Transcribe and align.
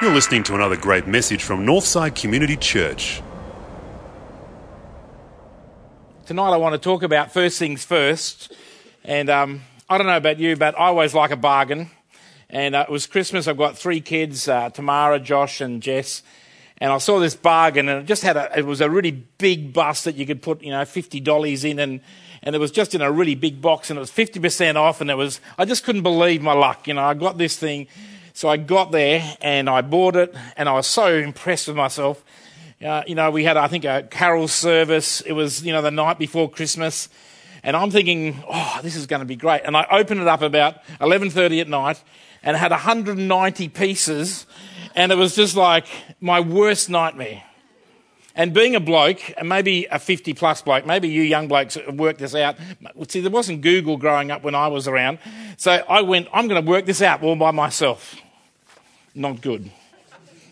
You're 0.00 0.12
listening 0.12 0.42
to 0.44 0.54
another 0.56 0.76
great 0.76 1.06
message 1.06 1.44
from 1.44 1.64
Northside 1.64 2.20
Community 2.20 2.56
Church. 2.56 3.22
Tonight, 6.26 6.50
I 6.50 6.56
want 6.56 6.72
to 6.74 6.78
talk 6.78 7.04
about 7.04 7.32
first 7.32 7.58
things 7.58 7.84
first. 7.84 8.52
And 9.04 9.30
um, 9.30 9.60
I 9.88 9.96
don't 9.96 10.08
know 10.08 10.16
about 10.16 10.40
you, 10.40 10.56
but 10.56 10.74
I 10.74 10.86
always 10.86 11.14
like 11.14 11.30
a 11.30 11.36
bargain. 11.36 11.90
And 12.50 12.74
uh, 12.74 12.86
it 12.88 12.90
was 12.90 13.06
Christmas. 13.06 13.46
I've 13.46 13.56
got 13.56 13.78
three 13.78 14.00
kids 14.00 14.48
uh, 14.48 14.70
Tamara, 14.70 15.20
Josh, 15.20 15.60
and 15.60 15.80
Jess. 15.80 16.24
And 16.78 16.92
I 16.92 16.98
saw 16.98 17.20
this 17.20 17.36
bargain, 17.36 17.88
and 17.88 18.02
it 18.02 18.06
just 18.06 18.24
had 18.24 18.36
a, 18.36 18.58
it 18.58 18.66
was 18.66 18.80
a 18.80 18.90
really 18.90 19.12
big 19.12 19.72
bus 19.72 20.02
that 20.02 20.16
you 20.16 20.26
could 20.26 20.42
put, 20.42 20.62
you 20.62 20.72
know, 20.72 20.82
$50 20.82 21.70
in. 21.70 21.78
And, 21.78 22.00
and 22.42 22.54
it 22.56 22.58
was 22.58 22.70
just 22.70 22.94
in 22.94 23.02
a 23.02 23.10
really 23.10 23.34
big 23.34 23.60
box, 23.60 23.90
and 23.90 23.96
it 23.96 24.00
was 24.00 24.10
50% 24.10 24.76
off. 24.76 25.00
And 25.00 25.10
it 25.10 25.16
was, 25.16 25.40
I 25.56 25.64
just 25.64 25.84
couldn't 25.84 26.02
believe 26.02 26.42
my 26.42 26.52
luck. 26.52 26.88
You 26.88 26.94
know, 26.94 27.02
I 27.02 27.14
got 27.14 27.38
this 27.38 27.56
thing. 27.56 27.86
So 28.34 28.48
I 28.48 28.56
got 28.56 28.92
there 28.92 29.36
and 29.42 29.68
I 29.68 29.82
bought 29.82 30.16
it, 30.16 30.34
and 30.56 30.68
I 30.68 30.72
was 30.72 30.86
so 30.86 31.14
impressed 31.14 31.68
with 31.68 31.76
myself. 31.76 32.24
Uh, 32.82 33.02
you 33.06 33.14
know, 33.14 33.30
we 33.30 33.44
had, 33.44 33.56
I 33.56 33.68
think, 33.68 33.84
a 33.84 34.08
carol 34.10 34.48
service. 34.48 35.20
It 35.20 35.32
was, 35.32 35.64
you 35.64 35.72
know, 35.72 35.82
the 35.82 35.90
night 35.90 36.18
before 36.18 36.50
Christmas. 36.50 37.08
And 37.62 37.76
I'm 37.76 37.92
thinking, 37.92 38.42
oh, 38.48 38.80
this 38.82 38.96
is 38.96 39.06
going 39.06 39.20
to 39.20 39.26
be 39.26 39.36
great. 39.36 39.62
And 39.64 39.76
I 39.76 39.86
opened 39.90 40.20
it 40.20 40.26
up 40.26 40.42
about 40.42 40.82
11.30 41.00 41.60
at 41.60 41.68
night 41.68 42.02
and 42.42 42.56
had 42.56 42.72
190 42.72 43.68
pieces. 43.68 44.46
And 44.96 45.12
it 45.12 45.14
was 45.14 45.36
just 45.36 45.54
like 45.54 45.86
my 46.20 46.40
worst 46.40 46.90
nightmare. 46.90 47.44
And 48.34 48.54
being 48.54 48.74
a 48.74 48.80
bloke, 48.80 49.20
and 49.36 49.48
maybe 49.48 49.86
a 49.90 49.98
50 49.98 50.32
plus 50.34 50.62
bloke, 50.62 50.86
maybe 50.86 51.08
you 51.08 51.22
young 51.22 51.48
blokes 51.48 51.74
have 51.74 51.98
worked 51.98 52.18
this 52.18 52.34
out. 52.34 52.56
See, 53.08 53.20
there 53.20 53.30
wasn't 53.30 53.60
Google 53.60 53.98
growing 53.98 54.30
up 54.30 54.42
when 54.42 54.54
I 54.54 54.68
was 54.68 54.88
around. 54.88 55.18
So 55.58 55.72
I 55.72 56.00
went, 56.00 56.28
I'm 56.32 56.48
going 56.48 56.64
to 56.64 56.70
work 56.70 56.86
this 56.86 57.02
out 57.02 57.22
all 57.22 57.36
by 57.36 57.50
myself. 57.50 58.16
Not 59.14 59.42
good. 59.42 59.70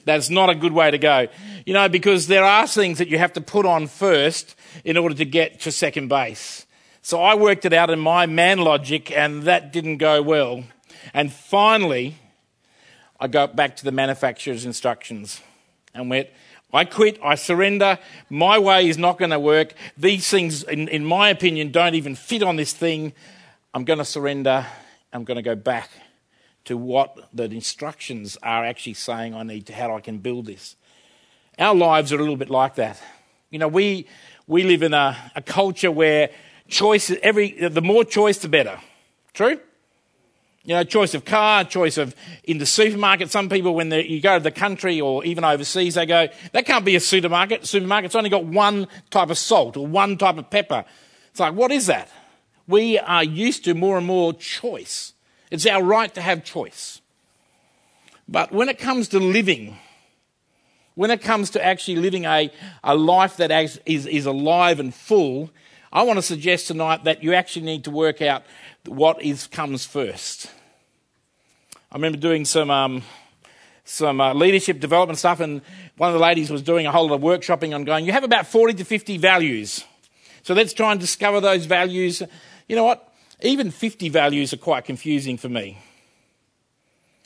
That's 0.04 0.28
not 0.28 0.50
a 0.50 0.54
good 0.54 0.72
way 0.72 0.90
to 0.90 0.98
go. 0.98 1.28
You 1.64 1.72
know, 1.72 1.88
because 1.88 2.26
there 2.26 2.44
are 2.44 2.66
things 2.66 2.98
that 2.98 3.08
you 3.08 3.18
have 3.18 3.32
to 3.34 3.40
put 3.40 3.64
on 3.64 3.86
first 3.86 4.56
in 4.84 4.96
order 4.96 5.14
to 5.14 5.24
get 5.24 5.60
to 5.60 5.72
second 5.72 6.08
base. 6.08 6.66
So 7.02 7.22
I 7.22 7.34
worked 7.34 7.64
it 7.64 7.72
out 7.72 7.88
in 7.88 7.98
my 7.98 8.26
man 8.26 8.58
logic, 8.58 9.10
and 9.10 9.44
that 9.44 9.72
didn't 9.72 9.96
go 9.96 10.20
well. 10.20 10.64
And 11.14 11.32
finally, 11.32 12.16
I 13.18 13.26
got 13.26 13.56
back 13.56 13.76
to 13.76 13.84
the 13.84 13.92
manufacturer's 13.92 14.66
instructions 14.66 15.40
and 15.94 16.10
went, 16.10 16.28
I 16.72 16.84
quit, 16.84 17.18
I 17.22 17.34
surrender, 17.34 17.98
my 18.28 18.58
way 18.58 18.88
is 18.88 18.96
not 18.96 19.18
going 19.18 19.32
to 19.32 19.40
work. 19.40 19.74
These 19.96 20.28
things, 20.28 20.62
in, 20.62 20.88
in 20.88 21.04
my 21.04 21.28
opinion, 21.28 21.72
don't 21.72 21.94
even 21.94 22.14
fit 22.14 22.42
on 22.42 22.56
this 22.56 22.72
thing. 22.72 23.12
I'm 23.74 23.84
going 23.84 23.98
to 23.98 24.04
surrender, 24.04 24.66
I'm 25.12 25.24
going 25.24 25.36
to 25.36 25.42
go 25.42 25.56
back 25.56 25.90
to 26.66 26.76
what 26.76 27.28
the 27.32 27.44
instructions 27.44 28.36
are 28.42 28.64
actually 28.64 28.94
saying 28.94 29.34
I 29.34 29.42
need 29.42 29.66
to, 29.66 29.72
how 29.72 29.96
I 29.96 30.00
can 30.00 30.18
build 30.18 30.46
this. 30.46 30.76
Our 31.58 31.74
lives 31.74 32.12
are 32.12 32.16
a 32.16 32.20
little 32.20 32.36
bit 32.36 32.50
like 32.50 32.76
that. 32.76 33.00
You 33.50 33.58
know, 33.58 33.68
we, 33.68 34.06
we 34.46 34.62
live 34.62 34.82
in 34.82 34.94
a, 34.94 35.16
a 35.34 35.42
culture 35.42 35.90
where 35.90 36.30
choice, 36.68 37.10
every, 37.22 37.68
the 37.68 37.82
more 37.82 38.04
choice, 38.04 38.38
the 38.38 38.48
better. 38.48 38.78
True? 39.32 39.60
You 40.64 40.74
know, 40.74 40.84
choice 40.84 41.14
of 41.14 41.24
car, 41.24 41.64
choice 41.64 41.96
of 41.96 42.14
in 42.44 42.58
the 42.58 42.66
supermarket. 42.66 43.30
Some 43.30 43.48
people, 43.48 43.74
when 43.74 43.90
you 43.90 44.20
go 44.20 44.36
to 44.36 44.42
the 44.42 44.50
country 44.50 45.00
or 45.00 45.24
even 45.24 45.42
overseas, 45.42 45.94
they 45.94 46.04
go, 46.04 46.28
that 46.52 46.66
can't 46.66 46.84
be 46.84 46.96
a 46.96 47.00
supermarket. 47.00 47.62
Supermarket's 47.62 48.14
only 48.14 48.28
got 48.28 48.44
one 48.44 48.86
type 49.08 49.30
of 49.30 49.38
salt 49.38 49.76
or 49.78 49.86
one 49.86 50.18
type 50.18 50.36
of 50.36 50.50
pepper. 50.50 50.84
It's 51.30 51.40
like, 51.40 51.54
what 51.54 51.72
is 51.72 51.86
that? 51.86 52.10
We 52.66 52.98
are 52.98 53.24
used 53.24 53.64
to 53.64 53.74
more 53.74 53.96
and 53.96 54.06
more 54.06 54.34
choice. 54.34 55.14
It's 55.50 55.66
our 55.66 55.82
right 55.82 56.12
to 56.14 56.20
have 56.20 56.44
choice. 56.44 57.00
But 58.28 58.52
when 58.52 58.68
it 58.68 58.78
comes 58.78 59.08
to 59.08 59.18
living, 59.18 59.78
when 60.94 61.10
it 61.10 61.22
comes 61.22 61.50
to 61.50 61.64
actually 61.64 61.96
living 61.96 62.26
a, 62.26 62.52
a 62.84 62.94
life 62.94 63.38
that 63.38 63.50
is, 63.50 64.06
is 64.06 64.26
alive 64.26 64.78
and 64.78 64.94
full, 64.94 65.50
I 65.92 66.02
want 66.02 66.18
to 66.18 66.22
suggest 66.22 66.68
tonight 66.68 67.02
that 67.02 67.24
you 67.24 67.34
actually 67.34 67.66
need 67.66 67.84
to 67.84 67.90
work 67.90 68.22
out 68.22 68.44
what 68.86 69.20
is 69.22 69.48
comes 69.48 69.84
first. 69.84 70.48
I 71.90 71.96
remember 71.96 72.16
doing 72.16 72.44
some 72.44 72.70
um, 72.70 73.02
some 73.84 74.20
uh, 74.20 74.32
leadership 74.32 74.78
development 74.78 75.18
stuff, 75.18 75.40
and 75.40 75.62
one 75.96 76.10
of 76.10 76.14
the 76.14 76.20
ladies 76.20 76.48
was 76.48 76.62
doing 76.62 76.86
a 76.86 76.92
whole 76.92 77.08
lot 77.08 77.16
of 77.16 77.22
workshopping 77.22 77.74
on 77.74 77.82
going. 77.82 78.06
You 78.06 78.12
have 78.12 78.22
about 78.22 78.46
forty 78.46 78.72
to 78.74 78.84
fifty 78.84 79.18
values, 79.18 79.84
so 80.44 80.54
let's 80.54 80.72
try 80.72 80.92
and 80.92 81.00
discover 81.00 81.40
those 81.40 81.66
values. 81.66 82.22
You 82.68 82.76
know 82.76 82.84
what? 82.84 83.12
Even 83.42 83.72
fifty 83.72 84.08
values 84.08 84.52
are 84.52 84.58
quite 84.58 84.84
confusing 84.84 85.36
for 85.36 85.48
me. 85.48 85.78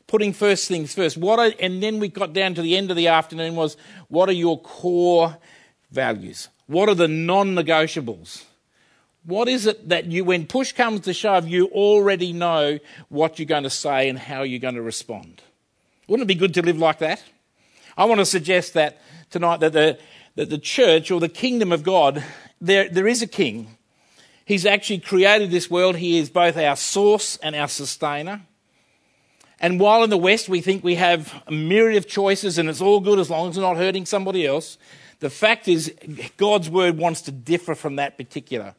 Putting 0.06 0.32
first 0.32 0.68
things 0.68 0.94
first. 0.94 1.18
What 1.18 1.38
are, 1.38 1.52
and 1.60 1.82
then 1.82 2.00
we 2.00 2.08
got 2.08 2.32
down 2.32 2.54
to 2.54 2.62
the 2.62 2.78
end 2.78 2.90
of 2.90 2.96
the 2.96 3.08
afternoon 3.08 3.56
was 3.56 3.76
what 4.08 4.30
are 4.30 4.32
your 4.32 4.58
core 4.58 5.36
values? 5.90 6.48
What 6.66 6.88
are 6.88 6.94
the 6.94 7.08
non-negotiables? 7.08 8.44
What 9.26 9.48
is 9.48 9.66
it 9.66 9.88
that 9.88 10.06
you, 10.06 10.24
when 10.24 10.46
push 10.46 10.72
comes 10.72 11.00
to 11.00 11.14
shove, 11.14 11.48
you 11.48 11.66
already 11.68 12.32
know 12.34 12.78
what 13.08 13.38
you're 13.38 13.46
going 13.46 13.62
to 13.62 13.70
say 13.70 14.08
and 14.08 14.18
how 14.18 14.42
you're 14.42 14.60
going 14.60 14.74
to 14.74 14.82
respond? 14.82 15.42
Wouldn't 16.06 16.24
it 16.24 16.28
be 16.28 16.38
good 16.38 16.52
to 16.54 16.62
live 16.62 16.78
like 16.78 16.98
that? 16.98 17.22
I 17.96 18.04
want 18.04 18.18
to 18.18 18.26
suggest 18.26 18.74
that 18.74 19.00
tonight 19.30 19.60
that 19.60 19.72
the, 19.72 19.98
that 20.34 20.50
the 20.50 20.58
church 20.58 21.10
or 21.10 21.20
the 21.20 21.30
kingdom 21.30 21.72
of 21.72 21.82
God, 21.82 22.22
there, 22.60 22.88
there 22.90 23.06
is 23.06 23.22
a 23.22 23.26
king. 23.26 23.78
He's 24.44 24.66
actually 24.66 24.98
created 24.98 25.50
this 25.50 25.70
world. 25.70 25.96
He 25.96 26.18
is 26.18 26.28
both 26.28 26.58
our 26.58 26.76
source 26.76 27.38
and 27.38 27.56
our 27.56 27.68
sustainer. 27.68 28.42
And 29.58 29.80
while 29.80 30.04
in 30.04 30.10
the 30.10 30.18
West 30.18 30.50
we 30.50 30.60
think 30.60 30.84
we 30.84 30.96
have 30.96 31.42
a 31.46 31.52
myriad 31.52 31.96
of 31.96 32.06
choices 32.06 32.58
and 32.58 32.68
it's 32.68 32.82
all 32.82 33.00
good 33.00 33.18
as 33.18 33.30
long 33.30 33.48
as 33.48 33.56
we're 33.56 33.62
not 33.62 33.78
hurting 33.78 34.04
somebody 34.04 34.46
else, 34.46 34.76
the 35.20 35.30
fact 35.30 35.66
is 35.66 35.94
God's 36.36 36.68
word 36.68 36.98
wants 36.98 37.22
to 37.22 37.32
differ 37.32 37.74
from 37.74 37.96
that 37.96 38.18
particular 38.18 38.74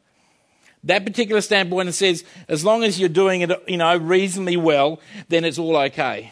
that 0.86 1.04
particular 1.04 1.40
standpoint 1.40 1.88
and 1.88 1.94
says, 1.94 2.24
as 2.48 2.64
long 2.64 2.84
as 2.84 2.98
you're 2.98 3.08
doing 3.08 3.40
it, 3.42 3.50
you 3.66 3.76
know, 3.76 3.96
reasonably 3.96 4.56
well, 4.56 5.00
then 5.28 5.44
it's 5.44 5.58
all 5.58 5.76
okay. 5.76 6.30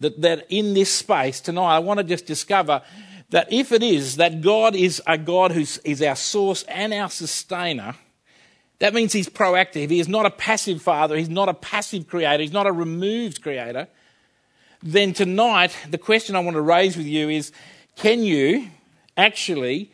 That, 0.00 0.20
that 0.22 0.46
in 0.48 0.74
this 0.74 0.92
space 0.92 1.40
tonight, 1.40 1.76
I 1.76 1.78
want 1.78 1.98
to 1.98 2.04
just 2.04 2.26
discover 2.26 2.82
that 3.30 3.52
if 3.52 3.72
it 3.72 3.82
is 3.82 4.16
that 4.16 4.40
God 4.40 4.74
is 4.74 5.02
a 5.06 5.18
God 5.18 5.52
who 5.52 5.60
is 5.84 6.02
our 6.02 6.16
source 6.16 6.62
and 6.64 6.94
our 6.94 7.10
sustainer, 7.10 7.94
that 8.78 8.94
means 8.94 9.12
He's 9.12 9.28
proactive. 9.28 9.90
He 9.90 10.00
is 10.00 10.08
not 10.08 10.24
a 10.24 10.30
passive 10.30 10.80
Father. 10.80 11.16
He's 11.16 11.28
not 11.28 11.50
a 11.50 11.54
passive 11.54 12.08
creator. 12.08 12.42
He's 12.42 12.52
not 12.52 12.66
a 12.66 12.72
removed 12.72 13.42
creator. 13.42 13.86
Then 14.82 15.12
tonight, 15.12 15.76
the 15.90 15.98
question 15.98 16.36
I 16.36 16.40
want 16.40 16.54
to 16.54 16.62
raise 16.62 16.96
with 16.96 17.06
you 17.06 17.28
is 17.28 17.52
can 17.96 18.22
you 18.22 18.68
actually 19.16 19.92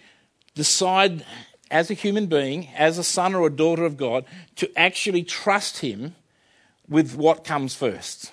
decide 0.54 1.24
as 1.70 1.90
a 1.90 1.94
human 1.94 2.26
being, 2.26 2.68
as 2.76 2.98
a 2.98 3.04
son 3.04 3.34
or 3.34 3.46
a 3.46 3.50
daughter 3.50 3.84
of 3.84 3.96
God, 3.96 4.24
to 4.56 4.70
actually 4.78 5.22
trust 5.22 5.78
Him 5.78 6.14
with 6.88 7.14
what 7.14 7.44
comes 7.44 7.74
first. 7.74 8.32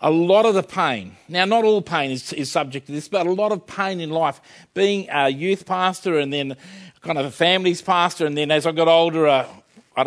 A 0.00 0.10
lot 0.10 0.46
of 0.46 0.54
the 0.54 0.62
pain, 0.62 1.16
now, 1.28 1.44
not 1.44 1.64
all 1.64 1.82
pain 1.82 2.10
is, 2.10 2.32
is 2.32 2.50
subject 2.50 2.86
to 2.86 2.92
this, 2.92 3.08
but 3.08 3.26
a 3.26 3.32
lot 3.32 3.52
of 3.52 3.66
pain 3.66 4.00
in 4.00 4.10
life, 4.10 4.40
being 4.72 5.06
a 5.10 5.28
youth 5.28 5.66
pastor 5.66 6.18
and 6.18 6.32
then 6.32 6.56
kind 7.02 7.18
of 7.18 7.26
a 7.26 7.30
family's 7.30 7.82
pastor, 7.82 8.26
and 8.26 8.36
then 8.36 8.50
as 8.50 8.66
I 8.66 8.72
got 8.72 8.88
older, 8.88 9.26
uh, 9.26 9.46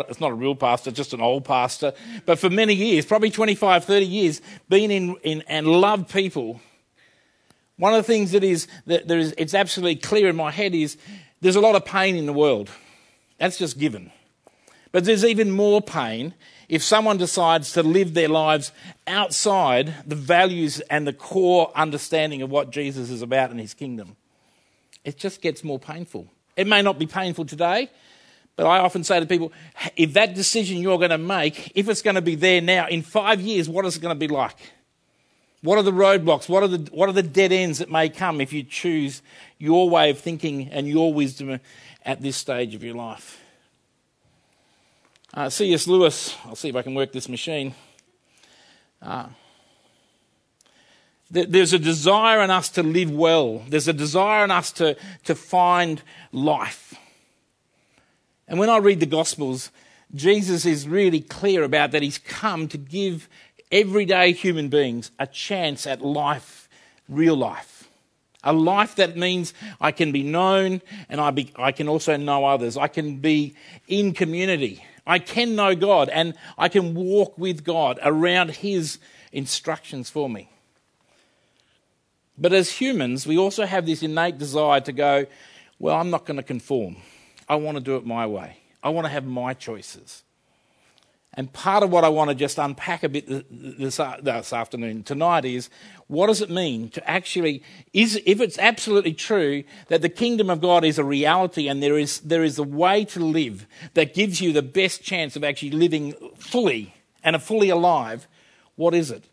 it's 0.08 0.20
not 0.20 0.30
a 0.30 0.34
real 0.34 0.56
pastor, 0.56 0.90
just 0.90 1.12
an 1.12 1.20
old 1.20 1.44
pastor, 1.44 1.92
but 2.26 2.38
for 2.38 2.50
many 2.50 2.74
years, 2.74 3.06
probably 3.06 3.30
25, 3.30 3.84
30 3.84 4.06
years, 4.06 4.42
being 4.68 4.90
in, 4.90 5.16
in 5.22 5.42
and 5.42 5.66
loved 5.66 6.08
people. 6.08 6.60
One 7.76 7.92
of 7.92 7.98
the 7.98 8.12
things 8.12 8.32
that 8.32 8.44
is 8.44 8.68
that 8.86 9.08
there 9.08 9.18
is, 9.18 9.34
it's 9.36 9.54
absolutely 9.54 9.96
clear 9.96 10.28
in 10.28 10.36
my 10.36 10.50
head 10.50 10.74
is 10.74 10.96
there's 11.44 11.56
a 11.56 11.60
lot 11.60 11.76
of 11.76 11.84
pain 11.84 12.16
in 12.16 12.24
the 12.24 12.32
world. 12.32 12.70
That's 13.38 13.58
just 13.58 13.78
given. 13.78 14.10
But 14.92 15.04
there's 15.04 15.26
even 15.26 15.50
more 15.50 15.82
pain 15.82 16.32
if 16.70 16.82
someone 16.82 17.18
decides 17.18 17.72
to 17.72 17.82
live 17.82 18.14
their 18.14 18.28
lives 18.28 18.72
outside 19.06 19.94
the 20.06 20.14
values 20.14 20.80
and 20.88 21.06
the 21.06 21.12
core 21.12 21.70
understanding 21.74 22.40
of 22.40 22.50
what 22.50 22.70
Jesus 22.70 23.10
is 23.10 23.20
about 23.20 23.50
in 23.50 23.58
his 23.58 23.74
kingdom. 23.74 24.16
It 25.04 25.18
just 25.18 25.42
gets 25.42 25.62
more 25.62 25.78
painful. 25.78 26.28
It 26.56 26.66
may 26.66 26.80
not 26.80 26.98
be 26.98 27.06
painful 27.06 27.44
today, 27.44 27.90
but 28.56 28.64
I 28.64 28.78
often 28.78 29.04
say 29.04 29.20
to 29.20 29.26
people 29.26 29.52
if 29.96 30.14
that 30.14 30.34
decision 30.34 30.78
you're 30.78 30.96
going 30.96 31.10
to 31.10 31.18
make, 31.18 31.72
if 31.74 31.90
it's 31.90 32.00
going 32.00 32.14
to 32.14 32.22
be 32.22 32.36
there 32.36 32.62
now, 32.62 32.88
in 32.88 33.02
five 33.02 33.42
years, 33.42 33.68
what 33.68 33.84
is 33.84 33.96
it 33.96 34.00
going 34.00 34.18
to 34.18 34.18
be 34.18 34.32
like? 34.32 34.56
What 35.64 35.78
are 35.78 35.82
the 35.82 35.92
roadblocks? 35.92 36.46
What 36.46 36.62
are 36.62 36.68
the, 36.68 36.90
what 36.92 37.08
are 37.08 37.12
the 37.12 37.22
dead 37.22 37.50
ends 37.50 37.78
that 37.78 37.90
may 37.90 38.10
come 38.10 38.42
if 38.42 38.52
you 38.52 38.62
choose 38.62 39.22
your 39.56 39.88
way 39.88 40.10
of 40.10 40.18
thinking 40.18 40.68
and 40.68 40.86
your 40.86 41.14
wisdom 41.14 41.58
at 42.04 42.20
this 42.20 42.36
stage 42.36 42.74
of 42.74 42.84
your 42.84 42.94
life? 42.94 43.40
Uh, 45.32 45.48
C.S. 45.48 45.86
Lewis, 45.86 46.36
I'll 46.44 46.54
see 46.54 46.68
if 46.68 46.76
I 46.76 46.82
can 46.82 46.94
work 46.94 47.12
this 47.12 47.30
machine. 47.30 47.74
Uh, 49.00 49.28
there's 51.30 51.72
a 51.72 51.78
desire 51.78 52.42
in 52.42 52.50
us 52.50 52.68
to 52.68 52.82
live 52.82 53.10
well, 53.10 53.62
there's 53.66 53.88
a 53.88 53.94
desire 53.94 54.44
in 54.44 54.50
us 54.50 54.70
to, 54.72 54.98
to 55.24 55.34
find 55.34 56.02
life. 56.30 56.92
And 58.46 58.58
when 58.58 58.68
I 58.68 58.76
read 58.76 59.00
the 59.00 59.06
Gospels, 59.06 59.70
Jesus 60.14 60.66
is 60.66 60.86
really 60.86 61.22
clear 61.22 61.62
about 61.62 61.92
that 61.92 62.02
he's 62.02 62.18
come 62.18 62.68
to 62.68 62.76
give 62.76 63.30
everyday 63.74 64.32
human 64.32 64.68
beings 64.68 65.10
a 65.18 65.26
chance 65.26 65.86
at 65.86 66.00
life, 66.00 66.68
real 67.08 67.36
life. 67.36 67.88
A 68.44 68.52
life 68.52 68.96
that 68.96 69.16
means 69.16 69.52
I 69.80 69.90
can 69.90 70.12
be 70.12 70.22
known 70.22 70.80
and 71.08 71.20
I, 71.20 71.30
be, 71.30 71.52
I 71.56 71.72
can 71.72 71.88
also 71.88 72.16
know 72.16 72.44
others. 72.44 72.76
I 72.76 72.88
can 72.88 73.16
be 73.16 73.54
in 73.88 74.12
community. 74.12 74.84
I 75.06 75.18
can 75.18 75.56
know 75.56 75.74
God 75.74 76.08
and 76.08 76.34
I 76.56 76.68
can 76.68 76.94
walk 76.94 77.36
with 77.36 77.64
God 77.64 77.98
around 78.02 78.52
His 78.52 78.98
instructions 79.32 80.08
for 80.08 80.28
me. 80.28 80.50
But 82.36 82.52
as 82.52 82.70
humans, 82.70 83.26
we 83.26 83.38
also 83.38 83.64
have 83.64 83.86
this 83.86 84.02
innate 84.02 84.38
desire 84.38 84.80
to 84.82 84.92
go, 84.92 85.26
well, 85.78 85.96
I'm 85.96 86.10
not 86.10 86.26
going 86.26 86.36
to 86.36 86.42
conform. 86.42 86.96
I 87.48 87.56
want 87.56 87.76
to 87.76 87.82
do 87.82 87.96
it 87.96 88.06
my 88.06 88.26
way. 88.26 88.58
I 88.82 88.90
want 88.90 89.06
to 89.06 89.10
have 89.10 89.24
my 89.24 89.54
choices. 89.54 90.23
And 91.36 91.52
part 91.52 91.82
of 91.82 91.90
what 91.90 92.04
I 92.04 92.08
want 92.08 92.30
to 92.30 92.34
just 92.34 92.58
unpack 92.58 93.02
a 93.02 93.08
bit 93.08 93.26
this, 93.28 93.96
this 94.22 94.52
afternoon, 94.52 95.02
tonight, 95.02 95.44
is 95.44 95.68
what 96.06 96.28
does 96.28 96.40
it 96.40 96.48
mean 96.48 96.90
to 96.90 97.10
actually, 97.10 97.62
is, 97.92 98.20
if 98.24 98.40
it's 98.40 98.58
absolutely 98.58 99.14
true 99.14 99.64
that 99.88 100.00
the 100.00 100.08
kingdom 100.08 100.48
of 100.48 100.60
God 100.60 100.84
is 100.84 100.98
a 100.98 101.04
reality 101.04 101.66
and 101.66 101.82
there 101.82 101.98
is, 101.98 102.20
there 102.20 102.44
is 102.44 102.58
a 102.58 102.62
way 102.62 103.04
to 103.06 103.20
live 103.20 103.66
that 103.94 104.14
gives 104.14 104.40
you 104.40 104.52
the 104.52 104.62
best 104.62 105.02
chance 105.02 105.34
of 105.34 105.42
actually 105.42 105.72
living 105.72 106.14
fully 106.38 106.94
and 107.24 107.42
fully 107.42 107.68
alive, 107.68 108.28
what 108.76 108.94
is 108.94 109.10
it? 109.10 109.24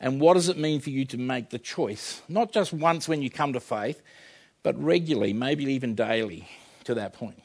And 0.00 0.20
what 0.20 0.34
does 0.34 0.48
it 0.48 0.56
mean 0.56 0.80
for 0.80 0.90
you 0.90 1.04
to 1.06 1.18
make 1.18 1.50
the 1.50 1.58
choice? 1.58 2.22
Not 2.28 2.52
just 2.52 2.72
once 2.72 3.08
when 3.08 3.20
you 3.20 3.30
come 3.30 3.52
to 3.52 3.60
faith, 3.60 4.02
but 4.62 4.82
regularly, 4.82 5.32
maybe 5.32 5.64
even 5.64 5.94
daily 5.94 6.48
to 6.84 6.94
that 6.94 7.12
point. 7.12 7.40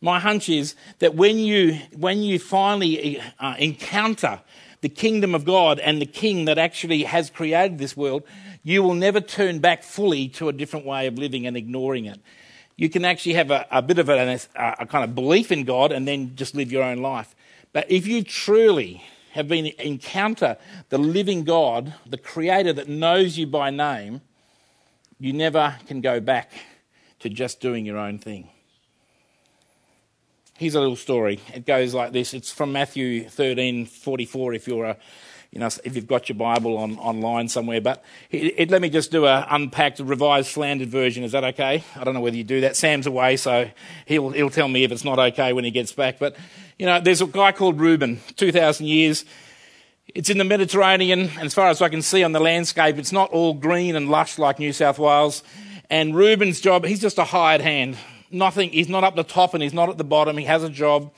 My 0.00 0.20
hunch 0.20 0.48
is 0.48 0.74
that 0.98 1.14
when 1.14 1.38
you, 1.38 1.78
when 1.96 2.22
you 2.22 2.38
finally 2.38 3.20
uh, 3.40 3.54
encounter 3.58 4.40
the 4.82 4.88
kingdom 4.88 5.34
of 5.34 5.44
God 5.44 5.78
and 5.78 6.00
the 6.00 6.06
king 6.06 6.44
that 6.44 6.58
actually 6.58 7.04
has 7.04 7.30
created 7.30 7.78
this 7.78 7.96
world, 7.96 8.22
you 8.62 8.82
will 8.82 8.94
never 8.94 9.20
turn 9.20 9.58
back 9.58 9.82
fully 9.82 10.28
to 10.28 10.48
a 10.48 10.52
different 10.52 10.84
way 10.84 11.06
of 11.06 11.18
living 11.18 11.46
and 11.46 11.56
ignoring 11.56 12.04
it. 12.04 12.20
You 12.76 12.90
can 12.90 13.04
actually 13.04 13.34
have 13.34 13.50
a, 13.50 13.66
a 13.70 13.80
bit 13.80 13.98
of 13.98 14.08
a, 14.08 14.38
a 14.54 14.86
kind 14.86 15.02
of 15.02 15.14
belief 15.14 15.50
in 15.50 15.64
God 15.64 15.92
and 15.92 16.06
then 16.06 16.36
just 16.36 16.54
live 16.54 16.70
your 16.70 16.82
own 16.82 16.98
life. 16.98 17.34
But 17.72 17.90
if 17.90 18.06
you 18.06 18.22
truly 18.22 19.02
have 19.32 19.48
been 19.48 19.66
encounter 19.78 20.56
the 20.90 20.98
living 20.98 21.44
God, 21.44 21.94
the 22.06 22.18
creator 22.18 22.72
that 22.74 22.88
knows 22.88 23.38
you 23.38 23.46
by 23.46 23.70
name, 23.70 24.20
you 25.18 25.32
never 25.32 25.76
can 25.86 26.00
go 26.00 26.20
back 26.20 26.52
to 27.20 27.28
just 27.30 27.60
doing 27.60 27.86
your 27.86 27.98
own 27.98 28.18
thing. 28.18 28.50
Here's 30.58 30.74
a 30.74 30.80
little 30.80 30.96
story. 30.96 31.38
It 31.52 31.66
goes 31.66 31.92
like 31.92 32.12
this. 32.12 32.32
It's 32.32 32.50
from 32.50 32.72
Matthew 32.72 33.28
13, 33.28 33.84
44, 33.84 34.54
if 34.54 34.66
you're 34.66 34.86
a, 34.86 34.96
you 35.50 35.60
know, 35.60 35.68
if 35.84 35.94
you've 35.94 36.06
got 36.06 36.30
your 36.30 36.36
Bible 36.36 36.78
on, 36.78 36.96
online 36.96 37.48
somewhere. 37.48 37.82
But 37.82 38.02
it, 38.30 38.54
it, 38.56 38.70
let 38.70 38.80
me 38.80 38.88
just 38.88 39.10
do 39.10 39.26
a 39.26 39.46
unpacked, 39.50 39.98
revised, 40.00 40.48
slandered 40.48 40.88
version. 40.88 41.24
Is 41.24 41.32
that 41.32 41.44
okay? 41.44 41.84
I 41.94 42.04
don't 42.04 42.14
know 42.14 42.22
whether 42.22 42.38
you 42.38 42.44
do 42.44 42.62
that. 42.62 42.74
Sam's 42.74 43.06
away, 43.06 43.36
so 43.36 43.68
he'll, 44.06 44.30
he'll 44.30 44.48
tell 44.48 44.66
me 44.66 44.82
if 44.82 44.92
it's 44.92 45.04
not 45.04 45.18
okay 45.18 45.52
when 45.52 45.64
he 45.64 45.70
gets 45.70 45.92
back. 45.92 46.18
But, 46.18 46.36
you 46.78 46.86
know, 46.86 47.00
there's 47.00 47.20
a 47.20 47.26
guy 47.26 47.52
called 47.52 47.78
Reuben, 47.78 48.20
2,000 48.36 48.86
years. 48.86 49.26
It's 50.14 50.30
in 50.30 50.38
the 50.38 50.44
Mediterranean, 50.44 51.20
and 51.20 51.42
as 51.42 51.52
far 51.52 51.68
as 51.68 51.82
I 51.82 51.90
can 51.90 52.00
see 52.00 52.24
on 52.24 52.32
the 52.32 52.40
landscape, 52.40 52.96
it's 52.96 53.12
not 53.12 53.30
all 53.30 53.52
green 53.52 53.94
and 53.94 54.08
lush 54.08 54.38
like 54.38 54.58
New 54.58 54.72
South 54.72 54.98
Wales. 54.98 55.42
And 55.90 56.16
Reuben's 56.16 56.62
job, 56.62 56.86
he's 56.86 57.00
just 57.00 57.18
a 57.18 57.24
hired 57.24 57.60
hand 57.60 57.98
nothing, 58.30 58.70
he's 58.70 58.88
not 58.88 59.04
up 59.04 59.16
the 59.16 59.24
top 59.24 59.54
and 59.54 59.62
he's 59.62 59.74
not 59.74 59.88
at 59.88 59.98
the 59.98 60.04
bottom. 60.04 60.36
He 60.36 60.44
has 60.44 60.62
a 60.62 60.70
job. 60.70 61.12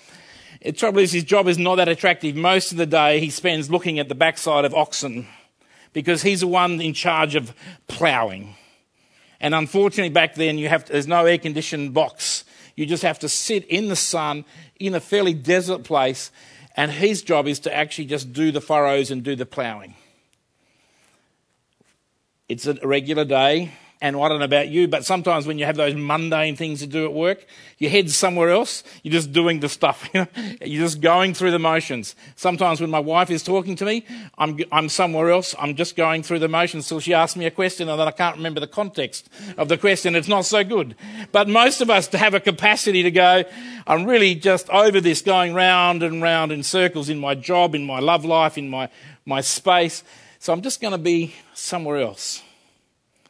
The 0.63 0.73
trouble 0.73 1.01
is, 1.01 1.13
his 1.13 1.25
job 1.25 1.47
is 1.49 1.59
not 1.59 1.77
that 1.77 1.89
attractive. 1.89 2.35
Most 2.35 2.73
of 2.73 2.79
the 2.79 2.87
day, 2.87 3.21
he 3.21 3.31
spends 3.31 3.71
looking 3.71 3.99
at 3.99 4.09
the 4.09 4.15
backside 4.15 4.65
of 4.65 4.75
oxen 4.75 5.27
because 5.93 6.23
he's 6.23 6.41
the 6.41 6.47
one 6.47 6.81
in 6.81 6.95
charge 6.95 7.35
of 7.35 7.55
ploughing. 7.87 8.55
And 9.41 9.55
unfortunately, 9.55 10.11
back 10.11 10.35
then, 10.35 10.59
you 10.59 10.69
have 10.69 10.85
to, 10.87 10.93
there's 10.93 11.07
no 11.07 11.25
air 11.25 11.39
conditioned 11.39 11.95
box. 11.95 12.45
You 12.75 12.87
just 12.87 13.03
have 13.03 13.19
to 13.21 13.29
sit 13.29 13.65
in 13.67 13.89
the 13.89 13.97
sun 13.97 14.45
in 14.79 14.95
a 14.95 15.01
fairly 15.01 15.35
desert 15.35 15.85
place, 15.85 16.31
and 16.77 16.91
his 16.91 17.23
job 17.23 17.47
is 17.47 17.61
to 17.61 17.75
actually 17.75 18.07
just 18.07 18.33
do 18.33 18.51
the 18.53 18.61
furrows 18.61 19.11
and 19.11 19.23
do 19.23 19.37
the 19.37 19.47
ploughing. 19.47 19.95
It's 22.49 22.67
a 22.67 22.75
regular 22.83 23.25
day. 23.25 23.73
And 24.01 24.15
I 24.15 24.29
don't 24.29 24.39
know 24.39 24.45
about 24.45 24.69
you, 24.69 24.87
but 24.87 25.05
sometimes 25.05 25.45
when 25.45 25.59
you 25.59 25.65
have 25.65 25.75
those 25.75 25.95
mundane 25.95 26.55
things 26.55 26.81
to 26.81 26.87
do 26.87 27.05
at 27.05 27.13
work, 27.13 27.45
your 27.79 27.91
head's 27.91 28.17
somewhere 28.17 28.51
else. 28.51 28.85
You're 29.03 29.13
just 29.13 29.33
doing 29.33 29.61
the 29.61 29.69
stuff. 29.69 30.09
You 30.15 30.21
know? 30.21 30.27
You're 30.65 30.85
just 30.85 31.01
going 31.01 31.35
through 31.35 31.51
the 31.51 31.59
motions. 31.59 32.15
Sometimes 32.37 32.81
when 32.81 32.91
my 32.91 33.01
wife 33.01 33.31
is 33.31 33.43
talking 33.43 33.75
to 33.77 33.85
me, 33.85 34.05
I'm, 34.39 34.59
I'm 34.71 34.89
somewhere 34.89 35.31
else. 35.31 35.55
I'm 35.59 35.75
just 35.75 35.97
going 35.97 36.23
through 36.23 36.39
the 36.39 36.49
motions 36.49 36.89
till 36.89 37.01
she 37.01 37.13
asks 37.13 37.37
me 37.37 37.47
a 37.47 37.51
question 37.51 37.89
and 37.89 37.99
then 37.99 38.07
I 38.07 38.13
can't 38.13 38.37
remember 38.37 38.61
the 38.61 38.69
context 38.69 39.29
of 39.57 39.69
the 39.69 39.77
question. 39.77 40.15
It's 40.15 40.29
not 40.29 40.45
so 40.45 40.63
good. 40.63 40.95
But 41.33 41.49
most 41.49 41.81
of 41.81 41.91
us 41.91 42.07
to 42.09 42.19
have 42.19 42.35
a 42.35 42.41
capacity 42.41 43.03
to 43.03 43.11
go, 43.11 43.45
I'm 43.87 44.05
really 44.05 44.35
just 44.37 44.71
over 44.71 45.01
this, 45.01 45.23
going 45.23 45.55
round 45.55 46.03
and 46.05 46.23
round 46.23 46.53
in 46.53 46.63
circles 46.63 47.09
in 47.09 47.19
my 47.19 47.35
job, 47.35 47.75
in 47.75 47.85
my 47.85 47.99
love 47.99 48.25
life, 48.25 48.57
in 48.57 48.69
my, 48.69 48.89
my 49.27 49.41
space. 49.41 50.05
So 50.39 50.53
I'm 50.53 50.63
just 50.63 50.81
going 50.81 50.93
to 50.93 50.99
be 50.99 51.35
somewhere 51.53 51.99
else. 51.99 52.43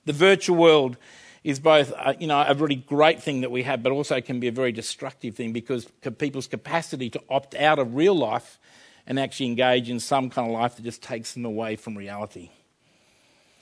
The 0.09 0.15
virtual 0.15 0.57
world 0.57 0.97
is 1.45 1.61
both 1.61 1.93
uh, 1.95 2.15
you 2.19 2.27
know, 2.27 2.39
a 2.39 2.55
really 2.55 2.77
great 2.77 3.23
thing 3.23 3.43
that 3.43 3.51
we 3.51 3.65
have, 3.65 3.83
but 3.83 3.93
also 3.93 4.23
can 4.23 4.41
be 4.41 4.49
a 4.49 4.53
very 4.53 4.73
destructive 4.73 5.37
thing 5.37 5.53
because 5.53 5.85
people's 6.17 6.47
capacity 6.47 7.11
to 7.11 7.21
opt 7.29 7.55
out 7.55 7.79
of 7.79 7.95
real 7.95 8.15
life 8.15 8.59
and 9.07 9.21
actually 9.21 9.45
engage 9.45 9.91
in 9.91 10.01
some 10.01 10.31
kind 10.31 10.49
of 10.49 10.55
life 10.55 10.77
that 10.77 10.83
just 10.83 11.03
takes 11.03 11.35
them 11.35 11.45
away 11.45 11.77
from 11.77 11.95
reality. 11.95 12.49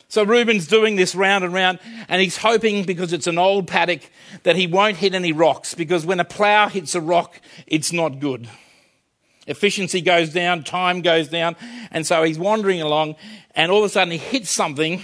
So 0.06 0.22
Reuben's 0.22 0.68
doing 0.68 0.94
this 0.94 1.16
round 1.16 1.42
and 1.42 1.52
round, 1.52 1.80
and 2.08 2.22
he's 2.22 2.36
hoping 2.36 2.84
because 2.84 3.12
it's 3.12 3.26
an 3.26 3.38
old 3.38 3.66
paddock 3.66 4.08
that 4.44 4.54
he 4.54 4.68
won't 4.68 4.98
hit 4.98 5.14
any 5.16 5.32
rocks 5.32 5.74
because 5.74 6.06
when 6.06 6.20
a 6.20 6.24
plough 6.24 6.68
hits 6.68 6.94
a 6.94 7.00
rock, 7.00 7.40
it's 7.66 7.92
not 7.92 8.20
good. 8.20 8.48
Efficiency 9.48 10.00
goes 10.00 10.32
down, 10.32 10.62
time 10.62 11.02
goes 11.02 11.26
down, 11.26 11.56
and 11.90 12.06
so 12.06 12.22
he's 12.22 12.38
wandering 12.38 12.82
along, 12.82 13.16
and 13.56 13.72
all 13.72 13.78
of 13.80 13.86
a 13.86 13.88
sudden 13.88 14.12
he 14.12 14.18
hits 14.18 14.48
something 14.48 15.02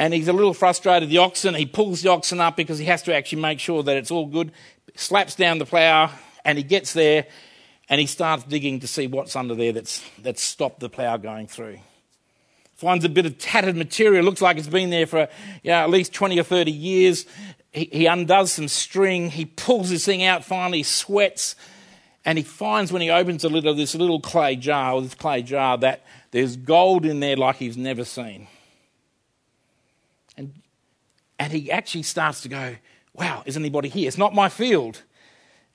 and 0.00 0.14
he's 0.14 0.28
a 0.28 0.32
little 0.32 0.54
frustrated. 0.54 1.10
The 1.10 1.18
oxen, 1.18 1.54
he 1.54 1.66
pulls 1.66 2.00
the 2.00 2.08
oxen 2.08 2.40
up 2.40 2.56
because 2.56 2.78
he 2.78 2.86
has 2.86 3.02
to 3.02 3.14
actually 3.14 3.42
make 3.42 3.60
sure 3.60 3.82
that 3.82 3.98
it's 3.98 4.10
all 4.10 4.24
good, 4.24 4.50
slaps 4.94 5.34
down 5.34 5.58
the 5.58 5.66
plough, 5.66 6.10
and 6.42 6.56
he 6.56 6.64
gets 6.64 6.94
there 6.94 7.26
and 7.90 8.00
he 8.00 8.06
starts 8.06 8.44
digging 8.44 8.80
to 8.80 8.86
see 8.86 9.06
what's 9.06 9.36
under 9.36 9.54
there 9.54 9.72
that's, 9.72 10.02
that's 10.22 10.40
stopped 10.40 10.80
the 10.80 10.88
plough 10.88 11.18
going 11.18 11.46
through. 11.46 11.80
Finds 12.76 13.04
a 13.04 13.10
bit 13.10 13.26
of 13.26 13.36
tattered 13.36 13.76
material, 13.76 14.24
looks 14.24 14.40
like 14.40 14.56
it's 14.56 14.68
been 14.68 14.88
there 14.88 15.06
for 15.06 15.28
you 15.62 15.70
know, 15.70 15.76
at 15.76 15.90
least 15.90 16.14
20 16.14 16.40
or 16.40 16.44
30 16.44 16.72
years. 16.72 17.26
He, 17.70 17.90
he 17.92 18.06
undoes 18.06 18.52
some 18.52 18.68
string, 18.68 19.28
he 19.28 19.44
pulls 19.44 19.90
this 19.90 20.06
thing 20.06 20.24
out, 20.24 20.46
finally 20.46 20.82
sweats, 20.82 21.56
and 22.24 22.38
he 22.38 22.44
finds 22.44 22.90
when 22.90 23.02
he 23.02 23.10
opens 23.10 23.42
the 23.42 23.50
lid 23.50 23.66
of 23.66 23.76
this 23.76 23.94
little 23.94 24.20
clay 24.20 24.56
jar, 24.56 24.98
this 25.02 25.14
clay 25.14 25.42
jar, 25.42 25.76
that 25.76 26.06
there's 26.30 26.56
gold 26.56 27.04
in 27.04 27.20
there 27.20 27.36
like 27.36 27.56
he's 27.56 27.76
never 27.76 28.06
seen. 28.06 28.46
And, 31.40 31.52
he 31.54 31.72
actually 31.72 32.02
starts 32.02 32.42
to 32.42 32.50
go, 32.50 32.76
wow, 33.14 33.42
is 33.46 33.56
anybody 33.56 33.88
here? 33.88 34.06
It's 34.06 34.18
not 34.18 34.34
my 34.34 34.50
field. 34.50 35.02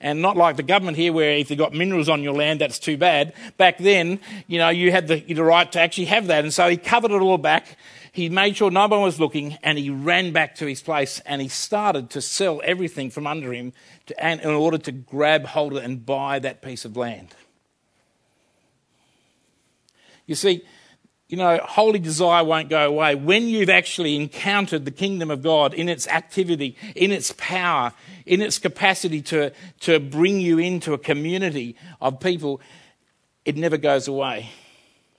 And 0.00 0.22
not 0.22 0.36
like 0.36 0.56
the 0.56 0.62
government 0.62 0.96
here, 0.96 1.12
where 1.12 1.32
if 1.32 1.50
you've 1.50 1.58
got 1.58 1.72
minerals 1.72 2.08
on 2.08 2.22
your 2.22 2.34
land, 2.34 2.60
that's 2.60 2.78
too 2.78 2.96
bad. 2.96 3.34
Back 3.56 3.78
then, 3.78 4.20
you 4.46 4.58
know, 4.58 4.68
you 4.68 4.92
had 4.92 5.08
the, 5.08 5.20
the 5.20 5.42
right 5.42 5.70
to 5.72 5.80
actually 5.80 6.04
have 6.04 6.28
that. 6.28 6.44
And 6.44 6.54
so 6.54 6.68
he 6.68 6.76
covered 6.76 7.10
it 7.10 7.20
all 7.20 7.36
back. 7.36 7.76
He 8.12 8.28
made 8.28 8.56
sure 8.56 8.70
no 8.70 8.86
one 8.86 9.02
was 9.02 9.18
looking, 9.18 9.58
and 9.62 9.76
he 9.76 9.90
ran 9.90 10.32
back 10.32 10.54
to 10.56 10.66
his 10.66 10.80
place 10.80 11.20
and 11.26 11.42
he 11.42 11.48
started 11.48 12.10
to 12.10 12.20
sell 12.22 12.62
everything 12.64 13.10
from 13.10 13.26
under 13.26 13.52
him 13.52 13.72
to, 14.06 14.24
and, 14.24 14.40
in 14.40 14.50
order 14.50 14.78
to 14.78 14.92
grab 14.92 15.46
hold 15.46 15.72
of 15.72 15.82
and 15.82 16.06
buy 16.06 16.38
that 16.38 16.62
piece 16.62 16.84
of 16.84 16.96
land. 16.96 17.34
You 20.26 20.34
see, 20.34 20.62
you 21.28 21.36
know, 21.36 21.58
holy 21.64 21.98
desire 21.98 22.44
won't 22.44 22.68
go 22.68 22.86
away. 22.86 23.16
When 23.16 23.48
you've 23.48 23.70
actually 23.70 24.14
encountered 24.14 24.84
the 24.84 24.92
kingdom 24.92 25.30
of 25.30 25.42
God 25.42 25.74
in 25.74 25.88
its 25.88 26.06
activity, 26.06 26.76
in 26.94 27.10
its 27.10 27.34
power, 27.36 27.92
in 28.24 28.40
its 28.40 28.58
capacity 28.58 29.20
to, 29.22 29.52
to 29.80 29.98
bring 29.98 30.40
you 30.40 30.58
into 30.58 30.92
a 30.92 30.98
community 30.98 31.76
of 32.00 32.20
people, 32.20 32.60
it 33.44 33.56
never 33.56 33.76
goes 33.76 34.06
away. 34.06 34.50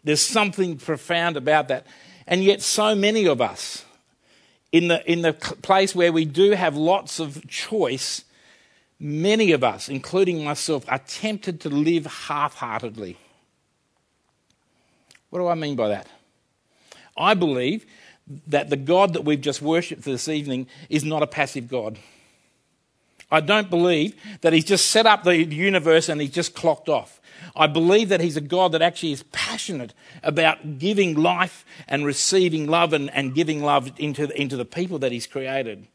There's 0.04 0.22
something 0.22 0.78
profound 0.78 1.36
about 1.36 1.68
that. 1.68 1.86
And 2.26 2.42
yet, 2.42 2.62
so 2.62 2.96
many 2.96 3.26
of 3.26 3.42
us, 3.42 3.84
in 4.72 4.88
the, 4.88 5.12
in 5.12 5.22
the 5.24 5.34
place 5.34 5.94
where 5.94 6.14
we 6.14 6.24
do 6.24 6.52
have 6.52 6.78
lots 6.78 7.20
of 7.20 7.46
choice, 7.48 8.24
many 8.98 9.52
of 9.52 9.64
us, 9.64 9.90
including 9.90 10.44
myself, 10.44 10.86
are 10.88 11.00
tempted 11.00 11.60
to 11.62 11.70
live 11.70 12.06
half 12.06 12.56
heartedly. 12.56 13.18
What 15.30 15.40
do 15.40 15.48
I 15.48 15.56
mean 15.56 15.76
by 15.76 15.90
that? 15.90 16.08
I 17.18 17.34
believe 17.34 17.86
that 18.48 18.70
the 18.70 18.78
God 18.78 19.14
that 19.14 19.24
we've 19.24 19.42
just 19.42 19.62
worshipped 19.62 20.04
this 20.04 20.28
evening 20.28 20.68
is 20.90 21.04
not 21.04 21.24
a 21.24 21.28
passive 21.28 21.68
God. 21.68 21.98
I 23.30 23.42
don't 23.42 23.70
believe 23.70 24.16
that 24.42 24.54
he's 24.54 24.64
just 24.64 24.86
set 24.90 25.06
up 25.06 25.24
the 25.24 25.44
universe 25.44 26.08
and 26.08 26.22
he's 26.22 26.32
just 26.32 26.56
clocked 26.56 26.88
off. 26.88 27.20
I 27.56 27.68
believe 27.68 28.10
that 28.10 28.22
he's 28.22 28.38
a 28.38 28.42
God 28.42 28.72
that 28.72 28.82
actually 28.82 29.12
is 29.12 29.24
passionate 29.32 29.94
about 30.24 30.80
giving 30.80 31.16
life 31.16 31.66
and 31.88 32.06
receiving 32.06 32.68
love 32.68 32.94
and, 32.94 33.10
and 33.12 33.36
giving 33.36 33.62
love 33.62 33.92
into, 33.98 34.30
into 34.40 34.56
the 34.56 34.66
people 34.66 35.00
that 35.00 35.12
he's 35.12 35.28
created. 35.28 35.88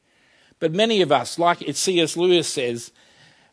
But 0.59 0.73
many 0.73 1.01
of 1.01 1.11
us, 1.11 1.39
like 1.39 1.63
C.S. 1.73 2.17
Lewis 2.17 2.49
says, 2.49 2.93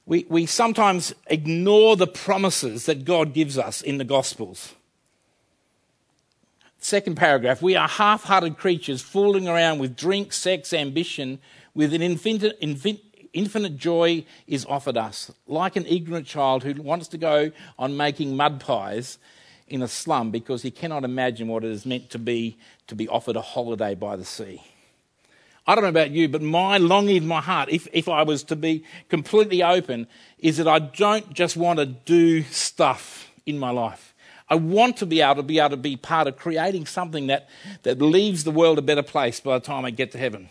we, 0.06 0.26
we 0.30 0.46
sometimes 0.46 1.14
ignore 1.28 1.96
the 1.96 2.08
promises 2.08 2.86
that 2.86 3.06
God 3.06 3.34
gives 3.34 3.58
us 3.58 3.82
in 3.82 3.98
the 3.98 4.04
Gospels. 4.04 4.76
Second 6.82 7.16
paragraph 7.16 7.62
we 7.62 7.76
are 7.76 7.88
half 7.88 8.24
hearted 8.24 8.58
creatures 8.58 9.02
fooling 9.02 9.48
around 9.48 9.80
with 9.80 9.98
drink, 9.98 10.32
sex, 10.32 10.74
ambition, 10.74 11.40
with 11.74 11.94
an 11.94 12.02
infinite, 12.02 12.58
infinite, 12.62 13.04
infinite 13.34 13.76
joy 13.76 14.26
is 14.48 14.66
offered 14.66 14.96
us, 14.96 15.30
like 15.46 15.76
an 15.76 15.86
ignorant 15.86 16.26
child 16.26 16.64
who 16.64 16.82
wants 16.82 17.10
to 17.10 17.18
go 17.18 17.52
on 17.78 17.98
making 17.98 18.36
mud 18.36 18.62
pies 18.62 19.18
in 19.68 19.82
a 19.82 19.88
slum 19.88 20.32
because 20.32 20.62
he 20.62 20.72
cannot 20.72 21.04
imagine 21.04 21.50
what 21.50 21.66
it 21.66 21.72
is 21.72 21.86
meant 21.86 22.10
to 22.10 22.18
be 22.18 22.58
to 22.88 22.96
be 22.96 23.08
offered 23.10 23.36
a 23.36 23.42
holiday 23.42 23.94
by 23.94 24.16
the 24.16 24.26
sea. 24.26 24.64
I 25.68 25.76
don't 25.76 25.84
know 25.84 25.90
about 25.90 26.12
you, 26.12 26.30
but 26.30 26.42
my 26.42 26.78
longing 26.78 27.18
in 27.18 27.28
my 27.28 27.42
heart, 27.42 27.70
if, 27.70 27.88
if 27.94 28.08
I 28.10 28.24
was 28.24 28.44
to 28.46 28.56
be 28.56 28.84
completely 29.10 29.62
open, 29.62 30.08
is 30.40 30.58
that 30.58 30.68
I 30.68 30.80
don't 30.80 31.32
just 31.34 31.56
want 31.56 31.78
to 31.78 31.86
do 31.86 32.42
stuff 32.44 33.30
in 33.46 33.60
my 33.60 33.70
life. 33.70 34.09
I 34.50 34.56
want 34.56 34.98
to 34.98 35.06
be 35.06 35.22
able 35.22 35.36
to 35.36 35.44
be 35.44 35.60
able 35.60 35.72
to 35.72 35.78
be 35.78 35.96
part 35.96 36.28
of 36.28 36.38
creating 36.38 36.88
something 36.88 37.28
that, 37.28 37.48
that 37.84 38.02
leaves 38.02 38.44
the 38.44 38.52
world 38.52 38.80
a 38.80 38.82
better 38.82 39.04
place 39.04 39.40
by 39.40 39.60
the 39.60 39.66
time 39.66 39.86
I 39.86 39.92
get 39.92 40.12
to 40.14 40.18
heaven. 40.18 40.50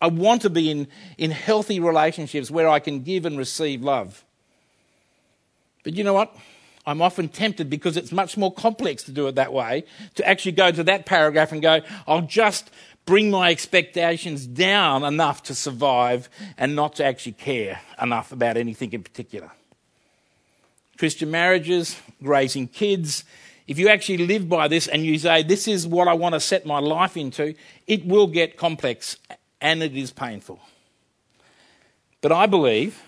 I 0.00 0.08
want 0.08 0.42
to 0.42 0.50
be 0.50 0.70
in, 0.70 0.88
in 1.18 1.30
healthy 1.30 1.80
relationships 1.80 2.50
where 2.50 2.68
I 2.68 2.78
can 2.78 3.02
give 3.02 3.26
and 3.26 3.38
receive 3.38 3.82
love. 3.82 4.24
But 5.84 5.94
you 5.94 6.04
know 6.04 6.14
what? 6.14 6.34
I'm 6.86 7.02
often 7.02 7.28
tempted 7.28 7.68
because 7.68 7.96
it's 7.96 8.12
much 8.12 8.36
more 8.36 8.52
complex 8.52 9.02
to 9.04 9.12
do 9.12 9.26
it 9.26 9.34
that 9.34 9.52
way, 9.52 9.84
to 10.14 10.26
actually 10.26 10.52
go 10.52 10.70
to 10.70 10.84
that 10.84 11.04
paragraph 11.04 11.52
and 11.52 11.60
go, 11.60 11.80
I'll 12.06 12.22
just 12.22 12.70
bring 13.06 13.30
my 13.30 13.50
expectations 13.50 14.46
down 14.46 15.04
enough 15.04 15.42
to 15.44 15.54
survive 15.54 16.28
and 16.56 16.76
not 16.76 16.96
to 16.96 17.04
actually 17.04 17.32
care 17.32 17.80
enough 18.00 18.32
about 18.32 18.56
anything 18.56 18.92
in 18.92 19.02
particular. 19.02 19.50
Christian 20.96 21.30
marriages, 21.30 22.00
raising 22.20 22.68
kids, 22.68 23.24
if 23.66 23.78
you 23.78 23.88
actually 23.88 24.18
live 24.18 24.48
by 24.48 24.68
this 24.68 24.86
and 24.86 25.04
you 25.04 25.18
say, 25.18 25.42
This 25.42 25.66
is 25.66 25.86
what 25.86 26.08
I 26.08 26.14
want 26.14 26.34
to 26.34 26.40
set 26.40 26.66
my 26.66 26.78
life 26.78 27.16
into, 27.16 27.54
it 27.86 28.06
will 28.06 28.26
get 28.26 28.56
complex 28.56 29.16
and 29.60 29.82
it 29.82 29.96
is 29.96 30.12
painful. 30.12 30.60
But 32.20 32.32
I 32.32 32.46
believe 32.46 33.02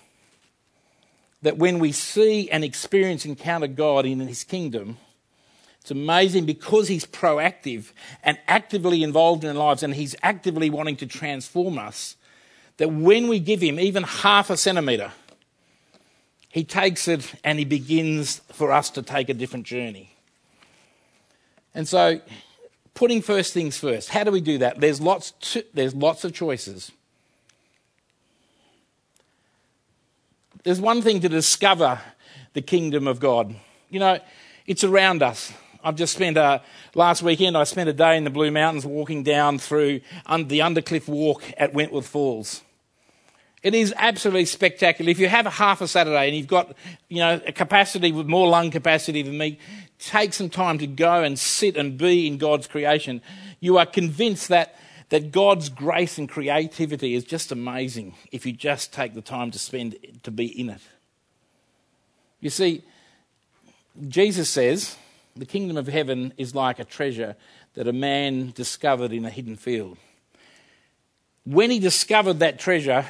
that 1.42 1.56
when 1.56 1.78
we 1.78 1.92
see 1.92 2.50
and 2.50 2.64
experience 2.64 3.24
encounter 3.24 3.68
God 3.68 4.04
in 4.04 4.20
His 4.20 4.44
kingdom, 4.44 4.98
it's 5.80 5.90
amazing 5.90 6.44
because 6.44 6.88
He's 6.88 7.06
proactive 7.06 7.92
and 8.24 8.38
actively 8.48 9.02
involved 9.02 9.44
in 9.44 9.50
our 9.50 9.66
lives 9.68 9.82
and 9.82 9.94
He's 9.94 10.16
actively 10.22 10.70
wanting 10.70 10.96
to 10.96 11.06
transform 11.06 11.78
us, 11.78 12.16
that 12.78 12.92
when 12.92 13.28
we 13.28 13.38
give 13.38 13.60
Him 13.60 13.78
even 13.78 14.02
half 14.02 14.50
a 14.50 14.56
centimetre, 14.56 15.12
He 16.48 16.64
takes 16.64 17.08
it 17.08 17.34
and 17.44 17.58
He 17.58 17.64
begins 17.64 18.38
for 18.52 18.72
us 18.72 18.90
to 18.90 19.02
take 19.02 19.28
a 19.28 19.34
different 19.34 19.66
journey. 19.66 20.14
And 21.74 21.86
so 21.86 22.20
putting 22.94 23.22
first 23.22 23.54
things 23.54 23.78
first. 23.78 24.08
How 24.08 24.24
do 24.24 24.32
we 24.32 24.40
do 24.40 24.58
that? 24.58 24.80
There's 24.80 25.00
lots, 25.00 25.30
to, 25.52 25.64
there's 25.72 25.94
lots 25.94 26.24
of 26.24 26.32
choices. 26.32 26.90
There's 30.64 30.80
one 30.80 31.02
thing 31.02 31.20
to 31.20 31.28
discover 31.28 32.00
the 32.54 32.62
kingdom 32.62 33.06
of 33.06 33.20
God. 33.20 33.54
You 33.88 34.00
know, 34.00 34.18
it's 34.66 34.82
around 34.82 35.22
us. 35.22 35.52
I've 35.84 35.94
just 35.94 36.12
spent 36.12 36.36
a, 36.36 36.60
last 36.96 37.22
weekend, 37.22 37.56
I 37.56 37.62
spent 37.64 37.88
a 37.88 37.92
day 37.92 38.16
in 38.16 38.24
the 38.24 38.30
Blue 38.30 38.50
Mountains 38.50 38.84
walking 38.84 39.22
down 39.22 39.60
through 39.60 40.00
the 40.26 40.58
Undercliff 40.58 41.06
Walk 41.06 41.44
at 41.56 41.72
Wentworth 41.72 42.08
Falls. 42.08 42.62
It 43.62 43.74
is 43.74 43.92
absolutely 43.96 44.44
spectacular. 44.44 45.10
If 45.10 45.18
you 45.18 45.28
have 45.28 45.46
a 45.46 45.50
half 45.50 45.80
a 45.80 45.88
Saturday 45.88 46.28
and 46.28 46.36
you've 46.36 46.46
got, 46.46 46.74
you 47.08 47.18
know, 47.18 47.40
a 47.46 47.52
capacity 47.52 48.12
with 48.12 48.26
more 48.26 48.48
lung 48.48 48.70
capacity 48.70 49.22
than 49.22 49.36
me, 49.36 49.58
take 49.98 50.32
some 50.32 50.48
time 50.48 50.78
to 50.78 50.86
go 50.86 51.22
and 51.22 51.38
sit 51.38 51.76
and 51.76 51.98
be 51.98 52.26
in 52.26 52.38
God's 52.38 52.66
creation. 52.66 53.20
You 53.60 53.78
are 53.78 53.86
convinced 53.86 54.48
that, 54.48 54.76
that 55.08 55.32
God's 55.32 55.68
grace 55.68 56.18
and 56.18 56.28
creativity 56.28 57.14
is 57.14 57.24
just 57.24 57.50
amazing 57.50 58.14
if 58.30 58.46
you 58.46 58.52
just 58.52 58.92
take 58.92 59.14
the 59.14 59.22
time 59.22 59.50
to 59.50 59.58
spend 59.58 59.96
to 60.22 60.30
be 60.30 60.46
in 60.46 60.70
it. 60.70 60.80
You 62.40 62.50
see, 62.50 62.84
Jesus 64.06 64.48
says 64.48 64.96
the 65.34 65.46
kingdom 65.46 65.76
of 65.76 65.88
heaven 65.88 66.32
is 66.36 66.54
like 66.54 66.78
a 66.78 66.84
treasure 66.84 67.34
that 67.74 67.88
a 67.88 67.92
man 67.92 68.52
discovered 68.54 69.12
in 69.12 69.24
a 69.24 69.30
hidden 69.30 69.56
field. 69.56 69.98
When 71.44 71.70
he 71.70 71.80
discovered 71.80 72.40
that 72.40 72.58
treasure, 72.58 73.06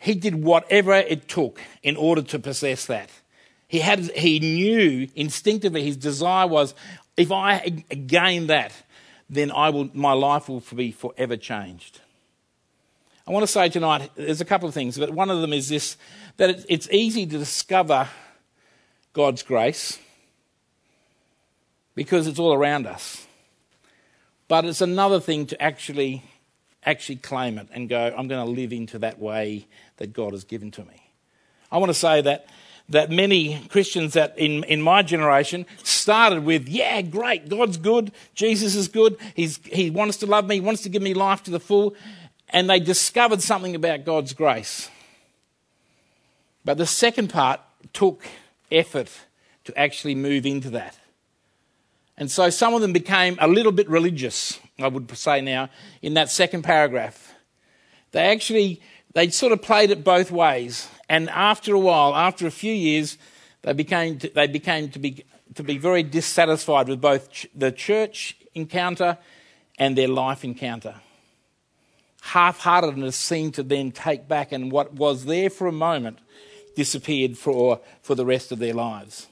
he 0.00 0.14
did 0.14 0.42
whatever 0.42 0.94
it 0.94 1.28
took 1.28 1.60
in 1.82 1.94
order 1.94 2.22
to 2.22 2.38
possess 2.38 2.86
that. 2.86 3.10
He, 3.68 3.80
had, 3.80 4.00
he 4.12 4.40
knew 4.40 5.08
instinctively, 5.14 5.84
his 5.84 5.98
desire 5.98 6.46
was 6.46 6.74
if 7.18 7.30
I 7.30 7.58
gain 7.68 8.46
that, 8.46 8.72
then 9.28 9.52
I 9.52 9.68
will, 9.68 9.90
my 9.92 10.12
life 10.12 10.48
will 10.48 10.62
be 10.74 10.90
forever 10.90 11.36
changed. 11.36 12.00
I 13.28 13.30
want 13.30 13.42
to 13.42 13.46
say 13.46 13.68
tonight, 13.68 14.10
there's 14.16 14.40
a 14.40 14.46
couple 14.46 14.66
of 14.66 14.74
things, 14.74 14.98
but 14.98 15.10
one 15.10 15.28
of 15.30 15.42
them 15.42 15.52
is 15.52 15.68
this 15.68 15.98
that 16.38 16.64
it's 16.68 16.88
easy 16.90 17.26
to 17.26 17.38
discover 17.38 18.08
God's 19.12 19.42
grace 19.42 19.98
because 21.94 22.26
it's 22.26 22.38
all 22.38 22.54
around 22.54 22.86
us. 22.86 23.26
But 24.48 24.64
it's 24.64 24.80
another 24.80 25.20
thing 25.20 25.46
to 25.46 25.62
actually 25.62 26.24
actually 26.84 27.16
claim 27.16 27.58
it 27.58 27.68
and 27.72 27.88
go, 27.88 28.14
I'm 28.16 28.28
going 28.28 28.44
to 28.44 28.50
live 28.50 28.72
into 28.72 28.98
that 29.00 29.18
way 29.18 29.66
that 29.98 30.12
God 30.12 30.32
has 30.32 30.44
given 30.44 30.70
to 30.72 30.84
me. 30.84 31.10
I 31.70 31.78
want 31.78 31.90
to 31.90 31.94
say 31.94 32.20
that 32.22 32.46
that 32.90 33.08
many 33.08 33.60
Christians 33.68 34.14
that 34.14 34.36
in, 34.36 34.64
in 34.64 34.82
my 34.82 35.02
generation 35.02 35.64
started 35.84 36.44
with, 36.44 36.68
yeah, 36.68 37.00
great, 37.02 37.48
God's 37.48 37.76
good, 37.76 38.12
Jesus 38.34 38.74
is 38.74 38.88
good, 38.88 39.16
He's, 39.34 39.60
He 39.64 39.90
wants 39.90 40.18
to 40.18 40.26
love 40.26 40.46
me, 40.46 40.56
He 40.56 40.60
wants 40.60 40.82
to 40.82 40.88
give 40.88 41.00
me 41.00 41.14
life 41.14 41.42
to 41.44 41.50
the 41.52 41.60
full, 41.60 41.94
and 42.48 42.68
they 42.68 42.80
discovered 42.80 43.42
something 43.42 43.76
about 43.76 44.04
God's 44.04 44.32
grace. 44.32 44.90
But 46.64 46.78
the 46.78 46.86
second 46.86 47.30
part 47.30 47.60
took 47.92 48.24
effort 48.70 49.08
to 49.64 49.78
actually 49.78 50.16
move 50.16 50.44
into 50.44 50.70
that. 50.70 50.98
And 52.16 52.30
so 52.30 52.50
some 52.50 52.74
of 52.74 52.82
them 52.82 52.92
became 52.92 53.38
a 53.40 53.48
little 53.48 53.72
bit 53.72 53.88
religious, 53.88 54.58
I 54.82 54.88
would 54.88 55.16
say 55.16 55.40
now, 55.40 55.70
in 56.02 56.14
that 56.14 56.30
second 56.30 56.62
paragraph. 56.62 57.34
They 58.12 58.22
actually 58.22 58.80
they 59.14 59.30
sort 59.30 59.52
of 59.52 59.62
played 59.62 59.90
it 59.90 60.04
both 60.04 60.30
ways. 60.30 60.88
And 61.08 61.28
after 61.30 61.74
a 61.74 61.78
while, 61.78 62.14
after 62.14 62.46
a 62.46 62.50
few 62.50 62.72
years, 62.72 63.18
they 63.62 63.72
became 63.72 64.18
to, 64.18 64.28
they 64.28 64.46
became 64.46 64.88
to 64.90 64.98
be 64.98 65.24
to 65.54 65.62
be 65.62 65.78
very 65.78 66.02
dissatisfied 66.02 66.88
with 66.88 67.00
both 67.00 67.46
the 67.54 67.72
church 67.72 68.36
encounter 68.54 69.18
and 69.78 69.96
their 69.96 70.08
life 70.08 70.44
encounter. 70.44 70.94
Half-heartedness 72.22 73.16
seemed 73.16 73.54
to 73.54 73.62
then 73.62 73.90
take 73.90 74.28
back, 74.28 74.52
and 74.52 74.70
what 74.70 74.92
was 74.92 75.24
there 75.24 75.50
for 75.50 75.66
a 75.66 75.72
moment 75.72 76.18
disappeared 76.76 77.36
for, 77.36 77.80
for 78.02 78.14
the 78.14 78.26
rest 78.26 78.52
of 78.52 78.58
their 78.58 78.74
lives. 78.74 79.26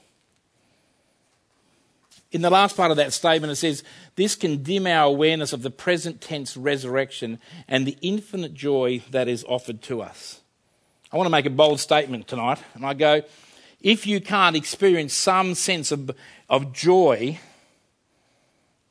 In 2.31 2.41
the 2.41 2.49
last 2.49 2.77
part 2.77 2.91
of 2.91 2.97
that 2.97 3.13
statement, 3.13 3.51
it 3.51 3.55
says, 3.55 3.83
This 4.15 4.35
can 4.35 4.61
dim 4.61 4.85
our 4.85 5.05
awareness 5.05 5.51
of 5.51 5.63
the 5.63 5.71
present 5.71 6.21
tense 6.21 6.55
resurrection 6.55 7.39
and 7.67 7.85
the 7.85 7.97
infinite 8.01 8.53
joy 8.53 9.01
that 9.09 9.27
is 9.27 9.43
offered 9.47 9.81
to 9.83 10.01
us. 10.01 10.41
I 11.11 11.17
want 11.17 11.25
to 11.25 11.31
make 11.31 11.47
a 11.47 11.51
bold 11.51 11.79
statement 11.79 12.27
tonight, 12.27 12.61
and 12.75 12.85
I 12.85 12.93
go, 12.93 13.23
If 13.81 14.05
you 14.05 14.21
can't 14.21 14.55
experience 14.55 15.13
some 15.13 15.55
sense 15.55 15.91
of, 15.91 16.11
of 16.47 16.71
joy, 16.71 17.39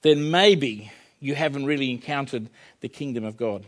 then 0.02 0.30
maybe 0.30 0.90
you 1.20 1.36
haven't 1.36 1.66
really 1.66 1.90
encountered 1.90 2.48
the 2.80 2.88
kingdom 2.88 3.24
of 3.24 3.36
God. 3.36 3.64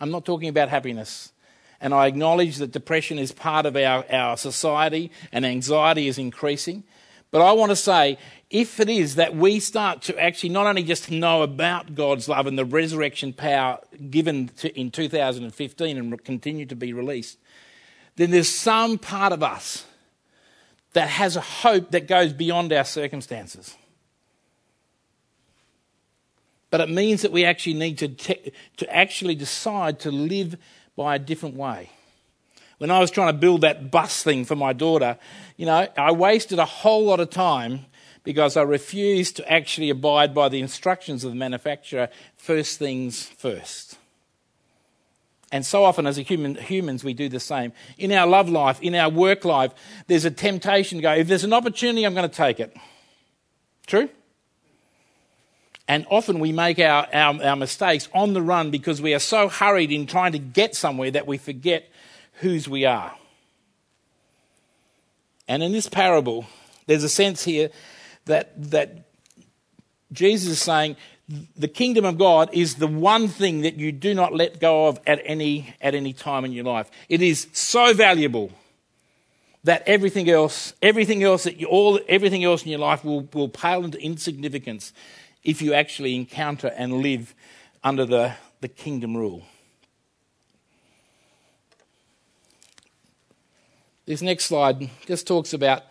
I'm 0.00 0.10
not 0.10 0.24
talking 0.24 0.48
about 0.48 0.68
happiness. 0.68 1.32
And 1.80 1.92
I 1.92 2.06
acknowledge 2.06 2.56
that 2.56 2.72
depression 2.72 3.18
is 3.18 3.32
part 3.32 3.66
of 3.66 3.76
our, 3.76 4.04
our 4.10 4.36
society 4.36 5.10
and 5.30 5.44
anxiety 5.44 6.08
is 6.08 6.18
increasing. 6.18 6.84
But 7.30 7.42
I 7.42 7.52
want 7.52 7.70
to 7.70 7.76
say, 7.76 8.18
if 8.50 8.78
it 8.78 8.88
is 8.88 9.16
that 9.16 9.34
we 9.34 9.58
start 9.58 10.02
to 10.02 10.18
actually 10.18 10.50
not 10.50 10.66
only 10.66 10.84
just 10.84 11.10
know 11.10 11.42
about 11.42 11.94
God's 11.94 12.28
love 12.28 12.46
and 12.46 12.56
the 12.56 12.64
resurrection 12.64 13.32
power 13.32 13.80
given 14.10 14.48
to, 14.58 14.78
in 14.78 14.90
2015 14.90 15.98
and 15.98 16.24
continue 16.24 16.66
to 16.66 16.76
be 16.76 16.92
released, 16.92 17.38
then 18.14 18.30
there's 18.30 18.48
some 18.48 18.98
part 18.98 19.32
of 19.32 19.42
us 19.42 19.84
that 20.92 21.08
has 21.08 21.36
a 21.36 21.40
hope 21.40 21.90
that 21.90 22.06
goes 22.06 22.32
beyond 22.32 22.72
our 22.72 22.84
circumstances. 22.84 23.76
But 26.70 26.80
it 26.80 26.90
means 26.90 27.22
that 27.22 27.32
we 27.32 27.44
actually 27.44 27.74
need 27.74 27.98
to, 27.98 28.08
te- 28.08 28.52
to 28.76 28.94
actually 28.94 29.34
decide 29.34 29.98
to 30.00 30.10
live 30.10 30.56
by 30.96 31.16
a 31.16 31.18
different 31.18 31.56
way. 31.56 31.90
When 32.78 32.90
I 32.90 33.00
was 33.00 33.10
trying 33.10 33.32
to 33.32 33.38
build 33.38 33.62
that 33.62 33.90
bus 33.90 34.22
thing 34.22 34.44
for 34.44 34.56
my 34.56 34.72
daughter, 34.72 35.18
you 35.56 35.66
know, 35.66 35.88
I 35.96 36.12
wasted 36.12 36.58
a 36.58 36.64
whole 36.64 37.04
lot 37.04 37.20
of 37.20 37.30
time 37.30 37.86
because 38.26 38.56
I 38.56 38.62
refused 38.62 39.36
to 39.36 39.50
actually 39.50 39.88
abide 39.88 40.34
by 40.34 40.48
the 40.48 40.58
instructions 40.60 41.22
of 41.22 41.30
the 41.30 41.36
manufacturer 41.36 42.08
first 42.36 42.76
things 42.76 43.22
first. 43.22 43.98
And 45.52 45.64
so 45.64 45.84
often, 45.84 46.08
as 46.08 46.16
human, 46.16 46.56
humans, 46.56 47.04
we 47.04 47.14
do 47.14 47.28
the 47.28 47.38
same. 47.38 47.72
In 47.98 48.10
our 48.10 48.26
love 48.26 48.48
life, 48.48 48.82
in 48.82 48.96
our 48.96 49.08
work 49.08 49.44
life, 49.44 49.72
there's 50.08 50.24
a 50.24 50.30
temptation 50.32 50.98
to 50.98 51.02
go, 51.02 51.14
if 51.14 51.28
there's 51.28 51.44
an 51.44 51.52
opportunity, 51.52 52.04
I'm 52.04 52.14
going 52.14 52.28
to 52.28 52.36
take 52.36 52.58
it. 52.58 52.76
True? 53.86 54.08
And 55.86 56.04
often 56.10 56.40
we 56.40 56.50
make 56.50 56.80
our, 56.80 57.06
our, 57.12 57.40
our 57.44 57.56
mistakes 57.56 58.08
on 58.12 58.32
the 58.32 58.42
run 58.42 58.72
because 58.72 59.00
we 59.00 59.14
are 59.14 59.20
so 59.20 59.48
hurried 59.48 59.92
in 59.92 60.06
trying 60.06 60.32
to 60.32 60.40
get 60.40 60.74
somewhere 60.74 61.12
that 61.12 61.28
we 61.28 61.38
forget 61.38 61.88
whose 62.40 62.68
we 62.68 62.86
are. 62.86 63.14
And 65.46 65.62
in 65.62 65.70
this 65.70 65.88
parable, 65.88 66.46
there's 66.88 67.04
a 67.04 67.08
sense 67.08 67.44
here 67.44 67.70
that, 68.26 68.52
that 68.70 69.06
Jesus 70.12 70.52
is 70.52 70.62
saying 70.62 70.96
the 71.56 71.68
kingdom 71.68 72.04
of 72.04 72.18
God 72.18 72.50
is 72.52 72.76
the 72.76 72.86
one 72.86 73.26
thing 73.26 73.62
that 73.62 73.76
you 73.76 73.90
do 73.90 74.14
not 74.14 74.32
let 74.32 74.60
go 74.60 74.86
of 74.86 75.00
at 75.06 75.20
any, 75.24 75.74
at 75.80 75.94
any 75.94 76.12
time 76.12 76.44
in 76.44 76.52
your 76.52 76.64
life. 76.64 76.88
It 77.08 77.20
is 77.20 77.48
so 77.52 77.92
valuable 77.92 78.52
that 79.64 79.82
everything 79.86 80.30
else, 80.30 80.74
everything 80.80 81.24
else 81.24 81.42
that 81.42 81.58
you, 81.58 81.66
all, 81.66 81.98
everything 82.08 82.44
else 82.44 82.62
in 82.62 82.68
your 82.68 82.78
life 82.78 83.04
will, 83.04 83.28
will 83.34 83.48
pale 83.48 83.84
into 83.84 84.00
insignificance 84.00 84.92
if 85.42 85.60
you 85.60 85.74
actually 85.74 86.14
encounter 86.14 86.68
and 86.76 87.02
live 87.02 87.34
under 87.82 88.06
the, 88.06 88.34
the 88.60 88.68
kingdom 88.68 89.16
rule. 89.16 89.42
This 94.06 94.22
next 94.22 94.44
slide 94.44 94.88
just 95.06 95.26
talks 95.26 95.52
about 95.52 95.82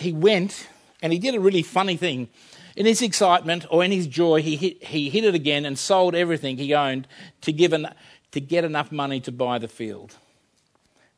he 0.00 0.12
went 0.12 0.68
and 1.02 1.12
he 1.12 1.18
did 1.18 1.34
a 1.34 1.40
really 1.40 1.62
funny 1.62 1.96
thing. 1.96 2.28
In 2.76 2.86
his 2.86 3.02
excitement 3.02 3.66
or 3.70 3.84
in 3.84 3.90
his 3.90 4.06
joy, 4.06 4.42
he 4.42 4.56
hit, 4.56 4.84
he 4.84 5.10
hit 5.10 5.24
it 5.24 5.34
again 5.34 5.64
and 5.64 5.78
sold 5.78 6.14
everything 6.14 6.56
he 6.56 6.74
owned 6.74 7.06
to, 7.42 7.52
give 7.52 7.72
an, 7.72 7.88
to 8.32 8.40
get 8.40 8.64
enough 8.64 8.92
money 8.92 9.20
to 9.20 9.32
buy 9.32 9.58
the 9.58 9.68
field. 9.68 10.16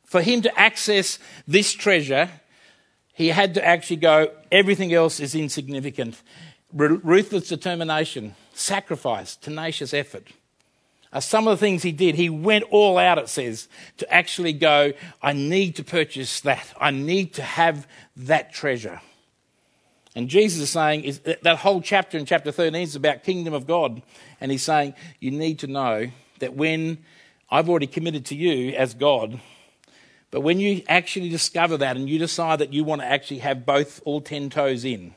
For 0.03 0.21
him 0.21 0.41
to 0.41 0.59
access 0.59 1.19
this 1.47 1.73
treasure, 1.73 2.29
he 3.13 3.29
had 3.29 3.53
to 3.55 3.65
actually 3.65 3.97
go, 3.97 4.31
everything 4.51 4.93
else 4.93 5.19
is 5.19 5.35
insignificant. 5.35 6.21
Ruthless 6.73 7.49
determination, 7.49 8.35
sacrifice, 8.53 9.35
tenacious 9.35 9.93
effort 9.93 10.27
some 11.19 11.47
of 11.47 11.59
the 11.59 11.65
things 11.65 11.83
he 11.83 11.91
did. 11.91 12.15
He 12.15 12.29
went 12.29 12.65
all 12.71 12.97
out, 12.97 13.17
it 13.17 13.29
says, 13.29 13.67
to 13.97 14.11
actually 14.11 14.53
go, 14.53 14.93
I 15.21 15.33
need 15.33 15.75
to 15.75 15.83
purchase 15.83 16.41
that. 16.41 16.73
I 16.79 16.91
need 16.91 17.33
to 17.35 17.43
have 17.43 17.87
that 18.17 18.53
treasure. 18.53 19.01
And 20.15 20.29
Jesus 20.29 20.61
is 20.61 20.69
saying 20.69 21.03
is 21.03 21.19
that 21.19 21.57
whole 21.57 21.81
chapter 21.81 22.17
in 22.17 22.25
chapter 22.25 22.51
13 22.51 22.81
is 22.81 22.95
about 22.95 23.23
kingdom 23.23 23.53
of 23.53 23.65
God. 23.65 24.01
And 24.39 24.51
he's 24.51 24.63
saying, 24.63 24.93
you 25.19 25.31
need 25.31 25.59
to 25.59 25.67
know 25.67 26.07
that 26.39 26.55
when 26.55 26.99
I've 27.49 27.69
already 27.69 27.87
committed 27.87 28.25
to 28.27 28.35
you 28.35 28.73
as 28.75 28.93
God, 28.93 29.39
but 30.31 30.41
when 30.41 30.59
you 30.59 30.81
actually 30.87 31.29
discover 31.29 31.77
that 31.77 31.95
and 31.95 32.09
you 32.09 32.17
decide 32.17 32.59
that 32.59 32.73
you 32.73 32.83
want 32.83 33.01
to 33.01 33.07
actually 33.07 33.39
have 33.39 33.65
both 33.65 34.01
all 34.03 34.19
10 34.19 34.49
toes 34.49 34.83
in, 34.83 35.13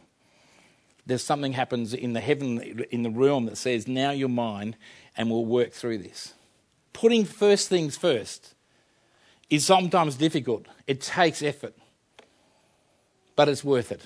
there's 1.06 1.24
something 1.24 1.52
happens 1.52 1.94
in 1.94 2.12
the 2.12 2.20
heaven 2.20 2.84
in 2.90 3.02
the 3.02 3.10
realm 3.10 3.46
that 3.46 3.56
says 3.56 3.86
now 3.86 4.10
you're 4.10 4.28
mine 4.28 4.76
and 5.16 5.30
we'll 5.30 5.44
work 5.44 5.72
through 5.72 5.98
this. 5.98 6.34
Putting 6.92 7.24
first 7.24 7.68
things 7.68 7.96
first 7.96 8.54
is 9.48 9.64
sometimes 9.64 10.16
difficult, 10.16 10.66
it 10.86 11.00
takes 11.00 11.42
effort, 11.42 11.74
but 13.34 13.48
it's 13.48 13.62
worth 13.62 13.92
it. 13.92 14.02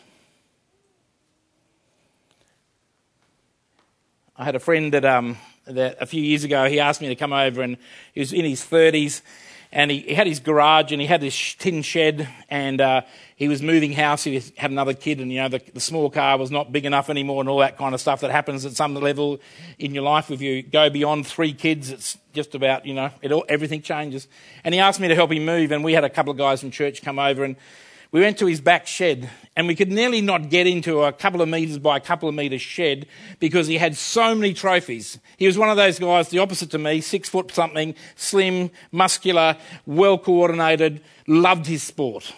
I 4.37 4.45
had 4.45 4.57
a 4.57 4.61
friend 4.61 4.93
that, 4.95 5.05
um, 5.05 5.37
that 5.67 5.99
a 6.01 6.07
few 6.07 6.23
years 6.23 6.45
ago 6.45 6.67
he 6.69 6.81
asked 6.81 7.01
me 7.01 7.09
to 7.09 7.15
come 7.15 7.33
over, 7.33 7.63
and 7.63 7.77
he 8.15 8.21
was 8.21 8.33
in 8.33 8.45
his 8.45 8.63
30s 8.63 9.23
and 9.73 9.91
he, 9.91 10.15
had 10.15 10.27
his 10.27 10.41
garage 10.41 10.93
and 10.93 11.01
he 11.01 11.07
had 11.07 11.21
this 11.21 11.55
tin 11.55 11.83
shed 11.83 12.29
and 12.49 12.81
uh, 12.81 13.03
he 13.41 13.49
was 13.49 13.63
moving 13.63 13.93
house. 13.93 14.25
He 14.25 14.43
had 14.59 14.71
another 14.71 14.93
kid, 14.93 15.19
and 15.19 15.33
you 15.33 15.41
know 15.41 15.49
the, 15.49 15.63
the, 15.73 15.81
small 15.81 16.11
car 16.11 16.37
was 16.37 16.51
not 16.51 16.73
big 16.73 16.85
enough 16.85 17.09
anymore, 17.09 17.41
and 17.41 17.49
all 17.49 17.61
that 17.61 17.79
kind 17.79 17.95
of 17.95 18.01
stuff 18.01 18.21
that 18.21 18.31
happens 18.31 18.67
at 18.67 18.73
some 18.73 18.95
level 18.95 19.41
in 19.79 19.95
your 19.95 20.03
life. 20.03 20.31
If 20.31 20.43
you 20.43 20.63
go 20.63 20.91
beyond 20.91 21.27
three 21.27 21.55
kids, 21.55 21.91
it's 21.91 22.19
just 22.35 22.55
about 22.55 22.85
you 22.85 22.93
know 22.93 23.11
it 23.23 23.33
all, 23.33 23.47
everything 23.49 23.81
changes. 23.81 24.29
And 24.63 24.75
he 24.75 24.81
asked 24.81 25.01
me 25.01 25.09
to 25.09 25.15
help 25.15 25.33
him 25.33 25.47
move, 25.47 25.73
and 25.73 25.83
we 25.83 25.95
had 25.95 26.05
a 26.05 26.11
couple 26.11 26.33
of 26.33 26.37
guys 26.37 26.61
from 26.61 26.71
church 26.71 27.03
come 27.03 27.19
over 27.19 27.43
and. 27.43 27.57
We 28.13 28.21
went 28.21 28.39
to 28.39 28.47
his 28.47 28.61
back 28.61 28.89
shed 28.89 29.31
and 29.55 29.69
we 29.69 29.77
could 29.77 29.91
nearly 29.91 30.21
not 30.21 30.51
get 30.51 30.67
into 30.67 31.03
a 31.03 31.13
couple 31.13 31.43
of 31.43 31.49
metres 31.49 31.79
by 31.79 31.97
a 31.97 32.01
couple 32.01 32.29
of 32.29 32.35
metres 32.35 32.61
shed 32.61 33.07
because 33.39 33.69
he 33.69 33.79
had 33.79 33.97
so 33.97 34.35
many 34.35 34.53
trophies. 34.53 35.19
He 35.37 35.47
was 35.47 35.57
one 35.57 35.71
of 35.71 35.77
those 35.77 35.99
guys, 35.99 36.29
the 36.29 36.41
opposite 36.41 36.71
to 36.73 36.79
me, 36.79 37.01
six 37.01 37.29
foot 37.29 37.53
something, 37.53 37.95
slim, 38.17 38.71
muscular, 38.91 39.57
well 39.87 40.19
coordinated, 40.19 41.03
loved 41.29 41.67
his 41.67 41.85
sport. 41.85 42.35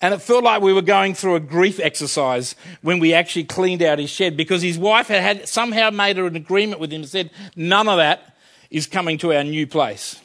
And 0.00 0.12
it 0.12 0.20
felt 0.20 0.44
like 0.44 0.60
we 0.60 0.72
were 0.72 0.82
going 0.82 1.14
through 1.14 1.36
a 1.36 1.40
grief 1.40 1.80
exercise 1.80 2.54
when 2.82 2.98
we 2.98 3.14
actually 3.14 3.44
cleaned 3.44 3.82
out 3.82 3.98
his 3.98 4.10
shed 4.10 4.36
because 4.36 4.60
his 4.60 4.76
wife 4.76 5.06
had, 5.06 5.22
had 5.22 5.48
somehow 5.48 5.90
made 5.90 6.18
an 6.18 6.36
agreement 6.36 6.80
with 6.80 6.92
him 6.92 7.02
and 7.02 7.08
said, 7.08 7.30
none 7.54 7.88
of 7.88 7.96
that 7.96 8.36
is 8.70 8.86
coming 8.86 9.18
to 9.18 9.32
our 9.32 9.44
new 9.44 9.66
place. 9.66 10.20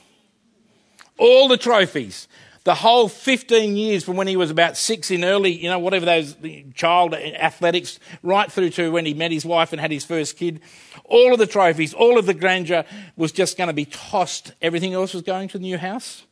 All 1.17 1.47
the 1.47 1.57
trophies, 1.57 2.27
the 2.63 2.75
whole 2.75 3.09
15 3.09 3.75
years 3.75 4.03
from 4.03 4.17
when 4.17 4.27
he 4.27 4.35
was 4.35 4.51
about 4.51 4.77
six 4.77 5.09
in 5.09 5.23
early, 5.23 5.51
you 5.51 5.67
know, 5.67 5.79
whatever 5.79 6.05
those 6.05 6.35
child 6.75 7.15
athletics, 7.15 7.99
right 8.21 8.51
through 8.51 8.69
to 8.71 8.91
when 8.91 9.05
he 9.05 9.15
met 9.15 9.31
his 9.31 9.43
wife 9.43 9.71
and 9.71 9.81
had 9.81 9.89
his 9.89 10.05
first 10.05 10.37
kid, 10.37 10.61
all 11.05 11.33
of 11.33 11.39
the 11.39 11.47
trophies, 11.47 11.93
all 11.93 12.19
of 12.19 12.27
the 12.27 12.35
grandeur 12.35 12.85
was 13.15 13.31
just 13.31 13.57
going 13.57 13.67
to 13.67 13.73
be 13.73 13.85
tossed. 13.85 14.53
Everything 14.61 14.93
else 14.93 15.13
was 15.13 15.23
going 15.23 15.47
to 15.49 15.57
the 15.57 15.63
new 15.63 15.77
house. 15.77 16.23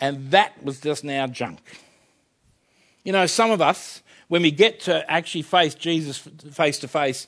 And 0.00 0.30
that 0.32 0.62
was 0.62 0.80
just 0.80 1.02
now 1.02 1.26
junk. 1.26 1.60
You 3.02 3.12
know, 3.12 3.26
some 3.26 3.50
of 3.50 3.62
us, 3.62 4.02
when 4.28 4.42
we 4.42 4.50
get 4.50 4.80
to 4.80 5.10
actually 5.10 5.42
face 5.42 5.74
Jesus 5.74 6.18
face 6.18 6.78
to 6.80 6.88
face, 6.88 7.26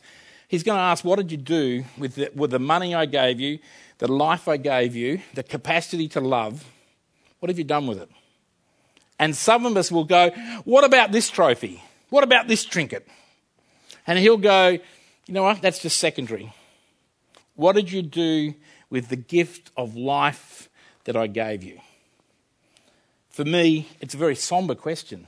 he's 0.48 0.62
going 0.62 0.76
to 0.76 0.82
ask, 0.82 1.04
What 1.04 1.16
did 1.16 1.30
you 1.30 1.38
do 1.38 1.84
with 1.96 2.16
the, 2.16 2.30
with 2.34 2.50
the 2.50 2.58
money 2.58 2.94
I 2.94 3.06
gave 3.06 3.40
you, 3.40 3.60
the 3.98 4.12
life 4.12 4.46
I 4.46 4.58
gave 4.58 4.94
you, 4.94 5.20
the 5.34 5.42
capacity 5.42 6.08
to 6.08 6.20
love? 6.20 6.66
What 7.38 7.48
have 7.48 7.58
you 7.58 7.64
done 7.64 7.86
with 7.86 8.00
it? 8.00 8.10
And 9.18 9.34
some 9.34 9.66
of 9.66 9.76
us 9.76 9.90
will 9.90 10.04
go, 10.04 10.30
What 10.64 10.84
about 10.84 11.12
this 11.12 11.30
trophy? 11.30 11.82
What 12.10 12.24
about 12.24 12.48
this 12.48 12.64
trinket? 12.64 13.06
And 14.06 14.18
he'll 14.18 14.36
go, 14.36 14.68
You 14.68 15.34
know 15.34 15.42
what? 15.42 15.62
That's 15.62 15.80
just 15.80 15.98
secondary. 15.98 16.52
What 17.54 17.74
did 17.74 17.90
you 17.90 18.02
do 18.02 18.54
with 18.90 19.08
the 19.08 19.16
gift 19.16 19.70
of 19.76 19.96
life 19.96 20.68
that 21.04 21.16
I 21.16 21.26
gave 21.26 21.62
you? 21.62 21.80
For 23.30 23.44
me, 23.44 23.88
it's 24.00 24.14
a 24.14 24.18
very 24.18 24.36
somber 24.36 24.74
question. 24.74 25.26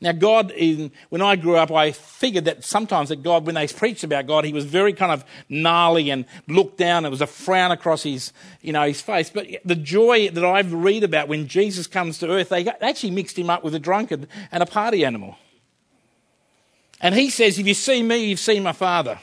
Now, 0.00 0.12
God, 0.12 0.52
in, 0.52 0.92
when 1.08 1.22
I 1.22 1.34
grew 1.34 1.56
up, 1.56 1.72
I 1.72 1.90
figured 1.90 2.44
that 2.44 2.64
sometimes 2.64 3.08
that 3.08 3.24
God, 3.24 3.46
when 3.46 3.56
they 3.56 3.66
preached 3.66 4.04
about 4.04 4.28
God, 4.28 4.44
he 4.44 4.52
was 4.52 4.64
very 4.64 4.92
kind 4.92 5.10
of 5.10 5.24
gnarly 5.48 6.10
and 6.10 6.24
looked 6.46 6.78
down. 6.78 7.02
There 7.02 7.10
was 7.10 7.20
a 7.20 7.26
frown 7.26 7.72
across 7.72 8.04
his, 8.04 8.32
you 8.62 8.72
know, 8.72 8.86
his 8.86 9.00
face. 9.00 9.28
But 9.28 9.48
the 9.64 9.74
joy 9.74 10.28
that 10.28 10.44
I 10.44 10.60
read 10.60 11.02
about 11.02 11.26
when 11.26 11.48
Jesus 11.48 11.88
comes 11.88 12.18
to 12.18 12.30
earth, 12.30 12.50
they 12.50 12.68
actually 12.68 13.10
mixed 13.10 13.36
him 13.36 13.50
up 13.50 13.64
with 13.64 13.74
a 13.74 13.80
drunkard 13.80 14.28
and 14.52 14.62
a 14.62 14.66
party 14.66 15.04
animal. 15.04 15.36
And 17.00 17.12
he 17.12 17.28
says, 17.28 17.58
if 17.58 17.66
you 17.66 17.74
see 17.74 18.00
me, 18.00 18.26
you've 18.26 18.38
seen 18.38 18.62
my 18.62 18.72
father. 18.72 19.18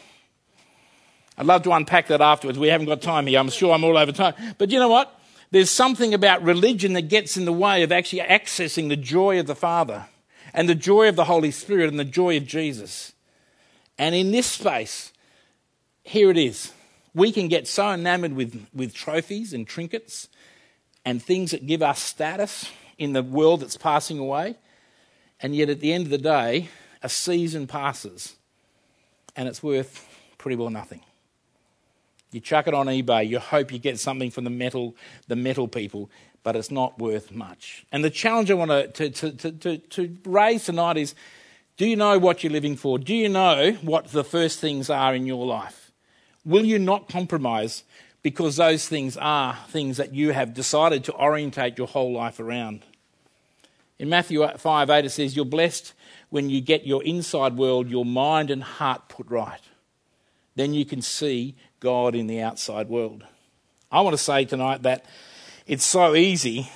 I'd 1.37 1.45
love 1.45 1.63
to 1.63 1.71
unpack 1.71 2.07
that 2.07 2.19
afterwards. 2.19 2.59
We 2.59 2.67
haven't 2.67 2.87
got 2.87 3.01
time 3.01 3.27
here. 3.27 3.39
I'm 3.39 3.49
sure 3.49 3.73
I'm 3.73 3.83
all 3.85 3.97
over 3.97 4.11
time. 4.11 4.33
But 4.57 4.71
you 4.71 4.79
know 4.79 4.89
what? 4.89 5.17
There's 5.51 5.69
something 5.69 6.13
about 6.13 6.43
religion 6.43 6.93
that 6.93 7.03
gets 7.03 7.37
in 7.37 7.45
the 7.45 7.53
way 7.53 7.83
of 7.83 7.93
actually 7.93 8.23
accessing 8.23 8.89
the 8.89 8.97
joy 8.97 9.39
of 9.39 9.47
the 9.47 9.55
Father 9.55 10.05
and 10.55 10.67
the 10.67 10.73
joy 10.73 11.09
of 11.09 11.15
the 11.15 11.25
Holy 11.25 11.51
Spirit 11.51 11.89
and 11.89 11.99
the 11.99 12.05
joy 12.05 12.37
of 12.37 12.45
Jesus. 12.47 13.13
And 13.99 14.15
in 14.15 14.31
this 14.31 14.47
space, 14.47 15.11
here 16.03 16.31
it 16.31 16.37
is. 16.37 16.71
We 17.13 17.31
can 17.31 17.47
get 17.47 17.67
so 17.67 17.91
enamored 17.91 18.33
with, 18.33 18.67
with 18.73 18.93
trophies 18.93 19.53
and 19.53 19.67
trinkets 19.67 20.29
and 21.03 21.21
things 21.21 21.51
that 21.51 21.67
give 21.67 21.83
us 21.83 22.01
status 22.01 22.71
in 22.97 23.13
the 23.13 23.21
world 23.21 23.59
that's 23.59 23.77
passing 23.77 24.17
away. 24.17 24.55
And 25.41 25.55
yet, 25.55 25.69
at 25.69 25.81
the 25.81 25.93
end 25.93 26.05
of 26.05 26.09
the 26.09 26.17
day, 26.17 26.69
a 27.03 27.09
season 27.09 27.67
passes 27.67 28.35
and 29.35 29.47
it's 29.49 29.61
worth 29.61 30.07
pretty 30.37 30.55
well 30.55 30.69
nothing. 30.69 31.01
You 32.31 32.39
chuck 32.39 32.67
it 32.67 32.73
on 32.73 32.87
eBay, 32.87 33.27
you 33.27 33.39
hope 33.39 33.71
you 33.71 33.79
get 33.79 33.99
something 33.99 34.31
from 34.31 34.45
the 34.45 34.49
metal, 34.49 34.95
the 35.27 35.35
metal 35.35 35.67
people, 35.67 36.09
but 36.45 36.55
it's 36.55 36.71
not 36.71 36.97
worth 36.97 37.33
much. 37.33 37.85
And 37.91 38.05
the 38.05 38.09
challenge 38.09 38.49
I 38.49 38.53
want 38.53 38.93
to, 38.93 39.09
to, 39.09 39.31
to, 39.51 39.77
to, 39.77 40.17
raise 40.23 40.63
tonight 40.63 40.95
is 40.95 41.13
do 41.75 41.85
you 41.85 41.97
know 41.97 42.17
what 42.17 42.43
you're 42.43 42.53
living 42.53 42.77
for? 42.77 42.97
Do 42.97 43.13
you 43.13 43.27
know 43.27 43.73
what 43.81 44.13
the 44.13 44.23
first 44.23 44.59
things 44.59 44.89
are 44.89 45.13
in 45.13 45.25
your 45.25 45.45
life? 45.45 45.91
Will 46.45 46.63
you 46.63 46.79
not 46.79 47.09
compromise 47.09 47.83
because 48.25 48.55
those 48.55 48.87
things 48.87 49.17
are 49.17 49.55
things 49.67 49.97
that 49.97 50.15
you 50.15 50.31
have 50.31 50.55
decided 50.55 51.03
to 51.03 51.13
orientate 51.13 51.77
your 51.77 51.85
whole 51.85 52.11
life 52.11 52.39
around. 52.39 52.81
In 53.99 54.09
Matthew 54.09 54.47
5 54.47 54.89
8, 54.89 55.05
it 55.05 55.11
says, 55.11 55.35
You're 55.35 55.45
blessed 55.45 55.93
when 56.31 56.49
you 56.49 56.59
get 56.59 56.87
your 56.87 57.03
inside 57.03 57.55
world, 57.55 57.87
your 57.87 58.03
mind 58.03 58.49
and 58.49 58.63
heart 58.63 59.09
put 59.09 59.29
right. 59.29 59.61
Then 60.55 60.73
you 60.73 60.85
can 60.85 61.03
see 61.03 61.53
God 61.79 62.15
in 62.15 62.25
the 62.25 62.41
outside 62.41 62.89
world. 62.89 63.23
I 63.91 64.01
want 64.01 64.15
to 64.15 64.23
say 64.23 64.43
tonight 64.43 64.81
that 64.81 65.05
it's 65.67 65.83
so 65.83 66.15
easy 66.15 66.69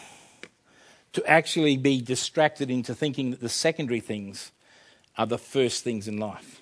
to 1.13 1.25
actually 1.25 1.77
be 1.77 2.01
distracted 2.01 2.69
into 2.69 2.93
thinking 2.95 3.31
that 3.31 3.41
the 3.41 3.49
secondary 3.49 3.99
things 3.99 4.51
are 5.17 5.25
the 5.25 5.37
first 5.37 5.83
things 5.83 6.07
in 6.07 6.17
life. 6.17 6.61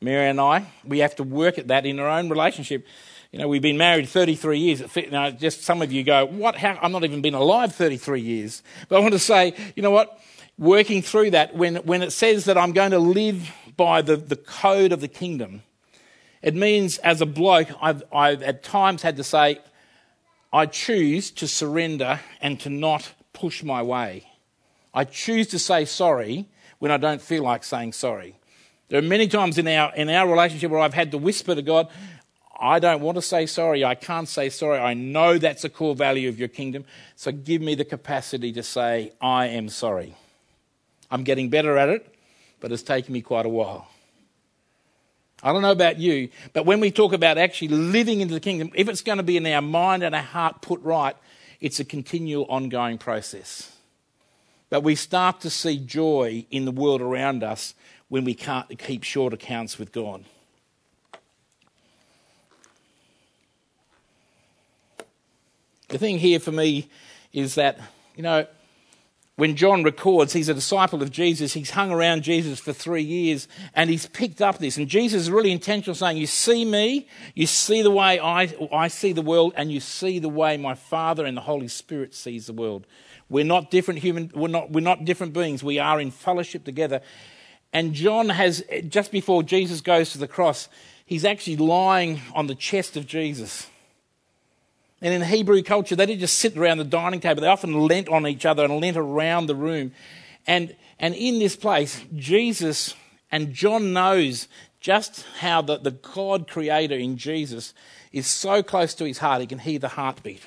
Mary 0.00 0.28
and 0.28 0.40
I, 0.40 0.66
we 0.84 0.98
have 0.98 1.14
to 1.16 1.22
work 1.22 1.58
at 1.58 1.68
that 1.68 1.86
in 1.86 2.00
our 2.00 2.08
own 2.08 2.28
relationship. 2.28 2.86
You 3.30 3.38
know, 3.38 3.48
we've 3.48 3.62
been 3.62 3.78
married 3.78 4.08
33 4.08 4.58
years. 4.58 4.96
Know, 5.10 5.30
just 5.30 5.62
some 5.62 5.80
of 5.80 5.92
you 5.92 6.02
go, 6.02 6.26
what? 6.26 6.56
How? 6.56 6.78
I'm 6.82 6.92
not 6.92 7.04
even 7.04 7.22
been 7.22 7.34
alive 7.34 7.74
33 7.74 8.20
years. 8.20 8.62
But 8.88 8.96
I 8.96 8.98
want 8.98 9.12
to 9.12 9.18
say, 9.18 9.54
you 9.76 9.82
know 9.82 9.90
what? 9.90 10.18
Working 10.58 11.02
through 11.02 11.30
that, 11.30 11.54
when, 11.54 11.76
when 11.76 12.02
it 12.02 12.10
says 12.10 12.44
that 12.44 12.58
I'm 12.58 12.72
going 12.72 12.90
to 12.90 12.98
live 12.98 13.50
by 13.76 14.02
the, 14.02 14.16
the 14.16 14.36
code 14.36 14.92
of 14.92 15.00
the 15.00 15.08
kingdom, 15.08 15.62
it 16.42 16.54
means 16.54 16.98
as 16.98 17.20
a 17.20 17.26
bloke, 17.26 17.68
I've, 17.80 18.02
I've 18.12 18.42
at 18.42 18.62
times 18.62 19.02
had 19.02 19.16
to 19.16 19.24
say, 19.24 19.60
I 20.52 20.66
choose 20.66 21.30
to 21.32 21.48
surrender 21.48 22.20
and 22.40 22.60
to 22.60 22.68
not 22.68 23.12
push 23.32 23.62
my 23.62 23.82
way. 23.82 24.26
I 24.92 25.04
choose 25.04 25.46
to 25.48 25.58
say 25.58 25.84
sorry 25.86 26.48
when 26.78 26.90
I 26.90 26.98
don't 26.98 27.22
feel 27.22 27.42
like 27.42 27.64
saying 27.64 27.94
sorry. 27.94 28.36
There 28.88 28.98
are 28.98 29.02
many 29.02 29.26
times 29.26 29.56
in 29.56 29.66
our, 29.68 29.94
in 29.94 30.10
our 30.10 30.28
relationship 30.28 30.70
where 30.70 30.80
I've 30.80 30.92
had 30.92 31.12
to 31.12 31.18
whisper 31.18 31.54
to 31.54 31.62
God, 31.62 31.88
I 32.60 32.78
don't 32.78 33.00
want 33.00 33.16
to 33.16 33.22
say 33.22 33.46
sorry. 33.46 33.84
I 33.84 33.94
can't 33.94 34.28
say 34.28 34.50
sorry. 34.50 34.78
I 34.78 34.92
know 34.92 35.38
that's 35.38 35.64
a 35.64 35.70
core 35.70 35.94
value 35.94 36.28
of 36.28 36.38
your 36.38 36.48
kingdom. 36.48 36.84
So 37.16 37.32
give 37.32 37.62
me 37.62 37.74
the 37.74 37.86
capacity 37.86 38.52
to 38.52 38.62
say, 38.62 39.12
I 39.20 39.46
am 39.46 39.70
sorry. 39.70 40.14
I'm 41.10 41.24
getting 41.24 41.48
better 41.48 41.78
at 41.78 41.88
it, 41.88 42.14
but 42.60 42.70
it's 42.70 42.82
taken 42.82 43.14
me 43.14 43.22
quite 43.22 43.46
a 43.46 43.48
while. 43.48 43.88
I 45.42 45.52
don't 45.52 45.62
know 45.62 45.72
about 45.72 45.98
you, 45.98 46.28
but 46.52 46.66
when 46.66 46.78
we 46.78 46.90
talk 46.92 47.12
about 47.12 47.36
actually 47.36 47.68
living 47.68 48.20
into 48.20 48.34
the 48.34 48.40
kingdom, 48.40 48.70
if 48.74 48.88
it's 48.88 49.02
going 49.02 49.18
to 49.18 49.24
be 49.24 49.36
in 49.36 49.46
our 49.46 49.60
mind 49.60 50.04
and 50.04 50.14
our 50.14 50.22
heart 50.22 50.62
put 50.62 50.80
right, 50.82 51.16
it's 51.60 51.80
a 51.80 51.84
continual, 51.84 52.44
ongoing 52.48 52.98
process. 52.98 53.76
But 54.70 54.82
we 54.82 54.94
start 54.94 55.40
to 55.40 55.50
see 55.50 55.78
joy 55.78 56.46
in 56.50 56.64
the 56.64 56.70
world 56.70 57.00
around 57.00 57.42
us 57.42 57.74
when 58.08 58.24
we 58.24 58.34
can't 58.34 58.78
keep 58.78 59.02
short 59.02 59.32
accounts 59.32 59.78
with 59.78 59.90
God. 59.90 60.24
The 65.88 65.98
thing 65.98 66.18
here 66.18 66.40
for 66.40 66.52
me 66.52 66.88
is 67.32 67.56
that, 67.56 67.78
you 68.16 68.22
know, 68.22 68.46
when 69.42 69.56
John 69.56 69.82
records, 69.82 70.32
he's 70.32 70.48
a 70.48 70.54
disciple 70.54 71.02
of 71.02 71.10
Jesus. 71.10 71.52
He's 71.52 71.70
hung 71.70 71.90
around 71.90 72.22
Jesus 72.22 72.60
for 72.60 72.72
three 72.72 73.02
years 73.02 73.48
and 73.74 73.90
he's 73.90 74.06
picked 74.06 74.40
up 74.40 74.58
this. 74.58 74.76
And 74.76 74.86
Jesus 74.86 75.22
is 75.22 75.32
really 75.32 75.50
intentional, 75.50 75.96
saying, 75.96 76.16
You 76.16 76.28
see 76.28 76.64
me, 76.64 77.08
you 77.34 77.48
see 77.48 77.82
the 77.82 77.90
way 77.90 78.20
I, 78.20 78.54
I 78.72 78.86
see 78.86 79.12
the 79.12 79.20
world, 79.20 79.52
and 79.56 79.72
you 79.72 79.80
see 79.80 80.20
the 80.20 80.28
way 80.28 80.56
my 80.58 80.76
Father 80.76 81.26
and 81.26 81.36
the 81.36 81.40
Holy 81.40 81.66
Spirit 81.66 82.14
sees 82.14 82.46
the 82.46 82.52
world. 82.52 82.86
We're 83.28 83.44
not 83.44 83.72
different 83.72 83.98
human, 83.98 84.30
we're 84.32 84.46
not, 84.46 84.70
we're 84.70 84.80
not 84.80 85.04
different 85.04 85.32
beings. 85.32 85.64
We 85.64 85.80
are 85.80 86.00
in 86.00 86.12
fellowship 86.12 86.62
together. 86.62 87.00
And 87.72 87.94
John 87.94 88.28
has, 88.28 88.62
just 88.86 89.10
before 89.10 89.42
Jesus 89.42 89.80
goes 89.80 90.12
to 90.12 90.18
the 90.18 90.28
cross, 90.28 90.68
he's 91.04 91.24
actually 91.24 91.56
lying 91.56 92.20
on 92.32 92.46
the 92.46 92.54
chest 92.54 92.96
of 92.96 93.08
Jesus. 93.08 93.68
And 95.02 95.12
in 95.12 95.20
Hebrew 95.22 95.62
culture, 95.62 95.96
they 95.96 96.06
didn't 96.06 96.20
just 96.20 96.38
sit 96.38 96.56
around 96.56 96.78
the 96.78 96.84
dining 96.84 97.18
table, 97.18 97.42
they 97.42 97.48
often 97.48 97.86
leant 97.86 98.08
on 98.08 98.26
each 98.26 98.46
other 98.46 98.64
and 98.64 98.78
leant 98.78 98.96
around 98.96 99.46
the 99.46 99.56
room. 99.56 99.92
And, 100.46 100.74
and 101.00 101.14
in 101.14 101.40
this 101.40 101.56
place, 101.56 102.00
Jesus 102.14 102.94
and 103.32 103.52
John 103.52 103.92
knows 103.92 104.46
just 104.80 105.24
how 105.40 105.60
the, 105.60 105.78
the 105.78 105.90
God 105.90 106.48
creator 106.48 106.94
in 106.94 107.16
Jesus 107.16 107.74
is 108.12 108.28
so 108.28 108.62
close 108.62 108.94
to 108.94 109.04
his 109.04 109.18
heart, 109.18 109.40
he 109.40 109.46
can 109.46 109.58
hear 109.58 109.80
the 109.80 109.88
heartbeat. 109.88 110.46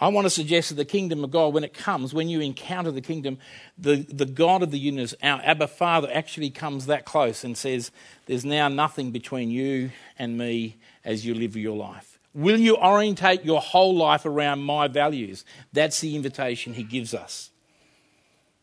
I 0.00 0.08
want 0.08 0.26
to 0.26 0.30
suggest 0.30 0.68
that 0.68 0.76
the 0.76 0.84
kingdom 0.84 1.24
of 1.24 1.32
God, 1.32 1.52
when 1.52 1.64
it 1.64 1.74
comes, 1.74 2.14
when 2.14 2.28
you 2.28 2.40
encounter 2.40 2.92
the 2.92 3.00
kingdom, 3.00 3.38
the, 3.76 3.96
the 3.96 4.26
God 4.26 4.62
of 4.62 4.70
the 4.70 4.78
universe, 4.78 5.14
our 5.24 5.40
Abba 5.42 5.66
Father, 5.66 6.08
actually 6.12 6.50
comes 6.50 6.86
that 6.86 7.04
close 7.04 7.42
and 7.42 7.58
says, 7.58 7.90
There's 8.26 8.44
now 8.44 8.68
nothing 8.68 9.10
between 9.10 9.50
you 9.50 9.90
and 10.16 10.38
me 10.38 10.76
as 11.04 11.26
you 11.26 11.34
live 11.34 11.56
your 11.56 11.76
life. 11.76 12.07
Will 12.38 12.60
you 12.60 12.76
orientate 12.76 13.44
your 13.44 13.60
whole 13.60 13.96
life 13.96 14.24
around 14.24 14.60
my 14.60 14.86
values? 14.86 15.44
That's 15.72 16.00
the 16.00 16.14
invitation 16.14 16.74
he 16.74 16.84
gives 16.84 17.12
us. 17.12 17.50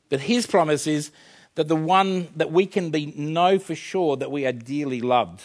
But 0.07 0.21
his 0.21 0.47
promise 0.47 0.87
is 0.87 1.11
that 1.55 1.67
the 1.67 1.75
one 1.75 2.29
that 2.37 2.53
we 2.53 2.67
can 2.67 2.89
be 2.89 3.07
know 3.07 3.59
for 3.59 3.75
sure 3.75 4.15
that 4.15 4.31
we 4.31 4.45
are 4.45 4.53
dearly 4.53 5.01
loved. 5.01 5.41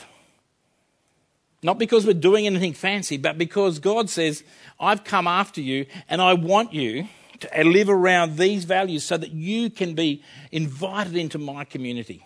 Not 1.60 1.80
because 1.80 2.06
we're 2.06 2.12
doing 2.12 2.46
anything 2.46 2.72
fancy, 2.72 3.16
but 3.16 3.36
because 3.36 3.80
God 3.80 4.08
says, 4.08 4.44
I've 4.78 5.02
come 5.02 5.26
after 5.26 5.60
you 5.60 5.86
and 6.08 6.22
I 6.22 6.34
want 6.34 6.72
you 6.72 7.08
to 7.40 7.64
live 7.64 7.88
around 7.88 8.36
these 8.36 8.64
values 8.64 9.02
so 9.02 9.16
that 9.16 9.32
you 9.32 9.70
can 9.70 9.94
be 9.94 10.22
invited 10.52 11.16
into 11.16 11.38
my 11.38 11.64
community. 11.64 12.24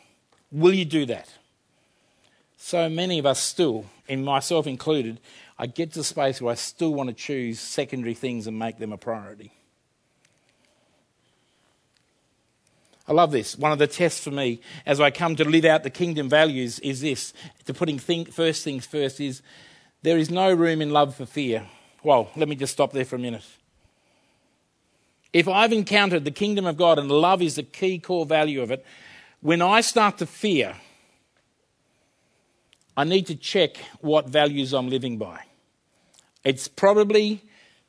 Will 0.52 0.74
you 0.74 0.84
do 0.84 1.06
that? 1.06 1.30
So 2.58 2.90
many 2.90 3.18
of 3.18 3.24
us 3.24 3.40
still, 3.40 3.86
and 4.06 4.22
myself 4.24 4.66
included, 4.66 5.18
I 5.58 5.66
get 5.66 5.92
to 5.92 6.00
the 6.00 6.04
space 6.04 6.40
where 6.40 6.52
I 6.52 6.56
still 6.56 6.92
want 6.92 7.08
to 7.10 7.14
choose 7.14 7.60
secondary 7.60 8.14
things 8.14 8.46
and 8.46 8.58
make 8.58 8.78
them 8.78 8.92
a 8.92 8.96
priority. 8.98 9.52
I 13.06 13.12
love 13.12 13.32
this. 13.32 13.56
One 13.56 13.70
of 13.70 13.78
the 13.78 13.86
tests 13.86 14.24
for 14.24 14.30
me 14.30 14.60
as 14.86 15.00
I 15.00 15.10
come 15.10 15.36
to 15.36 15.44
live 15.44 15.64
out 15.64 15.82
the 15.82 15.90
kingdom 15.90 16.28
values 16.28 16.78
is 16.80 17.02
this 17.02 17.34
to 17.66 17.74
putting 17.74 17.98
think, 17.98 18.32
first 18.32 18.64
things 18.64 18.86
first 18.86 19.20
is 19.20 19.42
there 20.02 20.16
is 20.16 20.30
no 20.30 20.52
room 20.52 20.80
in 20.80 20.90
love 20.90 21.14
for 21.14 21.26
fear. 21.26 21.66
Well, 22.02 22.30
let 22.34 22.48
me 22.48 22.56
just 22.56 22.72
stop 22.72 22.92
there 22.92 23.04
for 23.04 23.16
a 23.16 23.18
minute. 23.18 23.44
If 25.32 25.48
I've 25.48 25.72
encountered 25.72 26.24
the 26.24 26.30
kingdom 26.30 26.64
of 26.66 26.76
God 26.76 26.98
and 26.98 27.10
love 27.10 27.42
is 27.42 27.56
the 27.56 27.62
key 27.62 27.98
core 27.98 28.24
value 28.24 28.62
of 28.62 28.70
it, 28.70 28.84
when 29.40 29.60
I 29.60 29.82
start 29.82 30.18
to 30.18 30.26
fear, 30.26 30.76
I 32.96 33.04
need 33.04 33.26
to 33.26 33.34
check 33.34 33.76
what 34.00 34.28
values 34.28 34.72
I'm 34.72 34.88
living 34.88 35.18
by. 35.18 35.40
It's 36.44 36.68
probably 36.68 37.42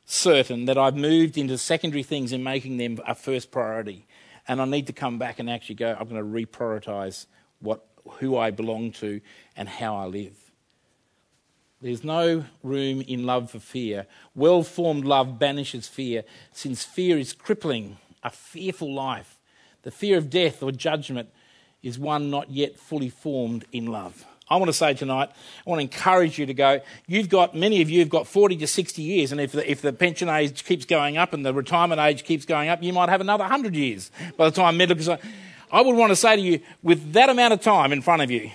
certain 0.04 0.64
that 0.66 0.78
I've 0.78 0.96
moved 0.96 1.36
into 1.36 1.58
secondary 1.58 2.02
things 2.02 2.32
and 2.32 2.42
making 2.42 2.76
them 2.76 2.98
a 3.06 3.14
first 3.14 3.50
priority 3.50 4.06
and 4.48 4.60
I 4.60 4.64
need 4.64 4.86
to 4.86 4.92
come 4.92 5.18
back 5.18 5.38
and 5.38 5.50
actually 5.50 5.76
go, 5.76 5.96
I'm 5.98 6.08
going 6.08 6.22
to 6.22 6.46
reprioritize 6.46 7.26
what, 7.60 7.84
who 8.18 8.36
I 8.36 8.50
belong 8.50 8.92
to 8.92 9.20
and 9.56 9.68
how 9.68 9.96
I 9.96 10.06
live. 10.06 10.36
There's 11.80 12.04
no 12.04 12.44
room 12.62 13.02
in 13.02 13.26
love 13.26 13.50
for 13.50 13.58
fear. 13.58 14.06
Well 14.34 14.62
formed 14.62 15.04
love 15.04 15.38
banishes 15.38 15.88
fear, 15.88 16.24
since 16.52 16.84
fear 16.84 17.18
is 17.18 17.32
crippling, 17.32 17.98
a 18.22 18.30
fearful 18.30 18.92
life. 18.92 19.38
The 19.82 19.90
fear 19.90 20.16
of 20.16 20.30
death 20.30 20.62
or 20.62 20.72
judgment 20.72 21.28
is 21.82 21.98
one 21.98 22.30
not 22.30 22.50
yet 22.50 22.78
fully 22.78 23.10
formed 23.10 23.66
in 23.72 23.86
love. 23.86 24.24
I 24.48 24.56
want 24.56 24.68
to 24.68 24.72
say 24.72 24.94
tonight, 24.94 25.30
I 25.66 25.70
want 25.70 25.80
to 25.80 25.82
encourage 25.82 26.38
you 26.38 26.46
to 26.46 26.54
go. 26.54 26.80
You've 27.08 27.28
got, 27.28 27.56
many 27.56 27.82
of 27.82 27.90
you 27.90 27.98
have 27.98 28.08
got 28.08 28.28
40 28.28 28.56
to 28.58 28.66
60 28.66 29.02
years, 29.02 29.32
and 29.32 29.40
if 29.40 29.50
the, 29.52 29.68
if 29.68 29.82
the 29.82 29.92
pension 29.92 30.28
age 30.28 30.64
keeps 30.64 30.84
going 30.84 31.16
up 31.16 31.32
and 31.32 31.44
the 31.44 31.52
retirement 31.52 32.00
age 32.00 32.22
keeps 32.22 32.44
going 32.44 32.68
up, 32.68 32.80
you 32.80 32.92
might 32.92 33.08
have 33.08 33.20
another 33.20 33.42
100 33.42 33.74
years 33.74 34.10
by 34.36 34.48
the 34.48 34.54
time 34.54 34.76
medical. 34.76 35.18
I 35.72 35.80
would 35.80 35.96
want 35.96 36.10
to 36.10 36.16
say 36.16 36.36
to 36.36 36.42
you, 36.42 36.60
with 36.82 37.12
that 37.14 37.28
amount 37.28 37.54
of 37.54 37.60
time 37.60 37.92
in 37.92 38.02
front 38.02 38.22
of 38.22 38.30
you, 38.30 38.52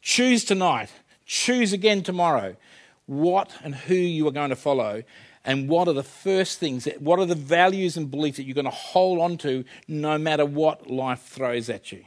choose 0.00 0.42
tonight, 0.42 0.90
choose 1.26 1.74
again 1.74 2.02
tomorrow 2.02 2.56
what 3.04 3.52
and 3.62 3.74
who 3.74 3.94
you 3.94 4.26
are 4.26 4.32
going 4.32 4.48
to 4.48 4.56
follow, 4.56 5.02
and 5.44 5.68
what 5.68 5.86
are 5.86 5.92
the 5.92 6.02
first 6.02 6.58
things, 6.58 6.84
that, 6.84 7.02
what 7.02 7.18
are 7.18 7.26
the 7.26 7.34
values 7.34 7.98
and 7.98 8.10
beliefs 8.10 8.38
that 8.38 8.44
you're 8.44 8.54
going 8.54 8.64
to 8.64 8.70
hold 8.70 9.20
on 9.20 9.36
to 9.36 9.64
no 9.86 10.16
matter 10.16 10.46
what 10.46 10.90
life 10.90 11.20
throws 11.20 11.68
at 11.68 11.92
you. 11.92 12.04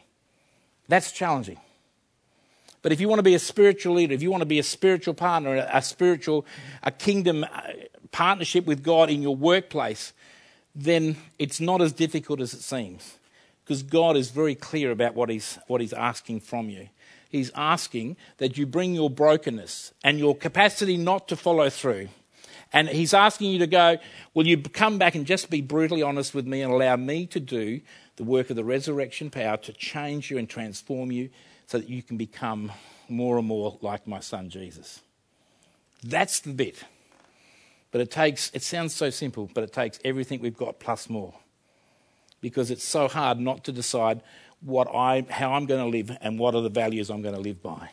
That's 0.88 1.12
challenging. 1.12 1.60
But 2.88 2.93
if 2.93 3.02
you 3.02 3.10
want 3.10 3.19
to 3.19 3.23
be 3.23 3.36
a 3.36 3.39
spiritual 3.39 3.95
leader, 3.95 4.13
if 4.13 4.21
you 4.21 4.32
want 4.32 4.43
to 4.43 4.45
be 4.45 4.60
a 4.60 4.63
spiritual 4.63 5.13
partner, 5.13 5.67
a 5.73 5.82
spiritual, 5.82 6.45
a 6.84 6.89
kingdom 6.89 7.43
uh, 7.43 7.62
partnership 8.13 8.65
with 8.65 8.82
God 8.82 9.10
in 9.10 9.21
your 9.21 9.36
workplace, 9.36 10.13
then 10.73 11.17
it's 11.38 11.60
not 11.60 11.82
as 11.82 11.91
difficult 11.91 12.39
as 12.39 12.54
it 12.54 12.62
seems. 12.62 13.17
Because 13.65 13.84
God 13.84 14.15
is 14.15 14.32
very 14.32 14.56
clear 14.56 14.91
about 14.91 15.15
what 15.15 15.28
he's, 15.28 15.60
what 15.67 15.82
he's 15.82 15.91
asking 15.91 16.39
from 16.39 16.69
you. 16.69 16.88
He's 17.28 17.52
asking 17.56 18.15
that 18.38 18.58
you 18.58 18.65
bring 18.65 18.95
your 18.95 19.10
brokenness 19.10 19.91
and 20.02 20.17
your 20.17 20.34
capacity 20.34 20.95
not 20.95 21.28
to 21.28 21.36
follow 21.36 21.69
through. 21.69 22.08
And 22.71 22.88
he's 22.88 23.13
asking 23.13 23.52
you 23.52 23.60
to 23.60 23.67
go, 23.67 23.97
Will 24.34 24.47
you 24.47 24.62
come 24.62 24.97
back 24.97 25.13
and 25.13 25.26
just 25.26 25.50
be 25.50 25.60
brutally 25.60 26.04
honest 26.04 26.34
with 26.34 26.47
me 26.47 26.62
and 26.62 26.71
allow 26.71 26.95
me 26.95 27.26
to 27.26 27.41
do 27.41 27.82
the 28.15 28.23
work 28.23 28.50
of 28.50 28.56
the 28.56 28.63
resurrection 28.63 29.30
power 29.30 29.58
to 29.58 29.73
change 29.73 30.32
you 30.32 30.38
and 30.38 30.50
transform 30.50 31.12
you 31.12 31.32
so 31.67 31.77
that 31.77 31.89
you 31.89 32.01
can 32.01 32.17
become 32.17 32.71
more 33.10 33.38
and 33.38 33.47
more 33.47 33.77
like 33.82 34.08
my 34.08 34.19
son 34.19 34.49
Jesus. 34.49 35.01
That's 36.03 36.39
the 36.39 36.53
bit. 36.53 36.84
But 37.91 38.01
it 38.01 38.12
takes, 38.12 38.51
it 38.53 38.63
sounds 38.63 38.95
so 38.95 39.10
simple, 39.10 39.49
but 39.53 39.63
it 39.63 39.73
takes 39.73 39.99
everything 40.03 40.41
we've 40.41 40.58
got 40.58 40.80
plus 40.80 41.10
more. 41.10 41.34
Because 42.41 42.71
it's 42.71 42.84
so 42.84 43.08
hard 43.08 43.39
not 43.39 43.63
to 43.65 43.71
decide 43.71 44.21
what 44.62 44.88
I, 44.93 45.25
how 45.30 45.53
I'm 45.53 45.65
going 45.65 45.84
to 45.84 45.89
live 45.89 46.15
and 46.21 46.39
what 46.39 46.56
are 46.56 46.62
the 46.62 46.69
values 46.69 47.10
I'm 47.10 47.21
going 47.21 47.36
to 47.36 47.41
live 47.41 47.62
by. 47.62 47.89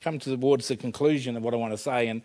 Come 0.00 0.18
towards 0.18 0.68
the 0.68 0.76
conclusion 0.76 1.36
of 1.36 1.42
what 1.42 1.52
I 1.54 1.58
want 1.58 1.72
to 1.74 1.78
say. 1.78 2.08
And 2.08 2.22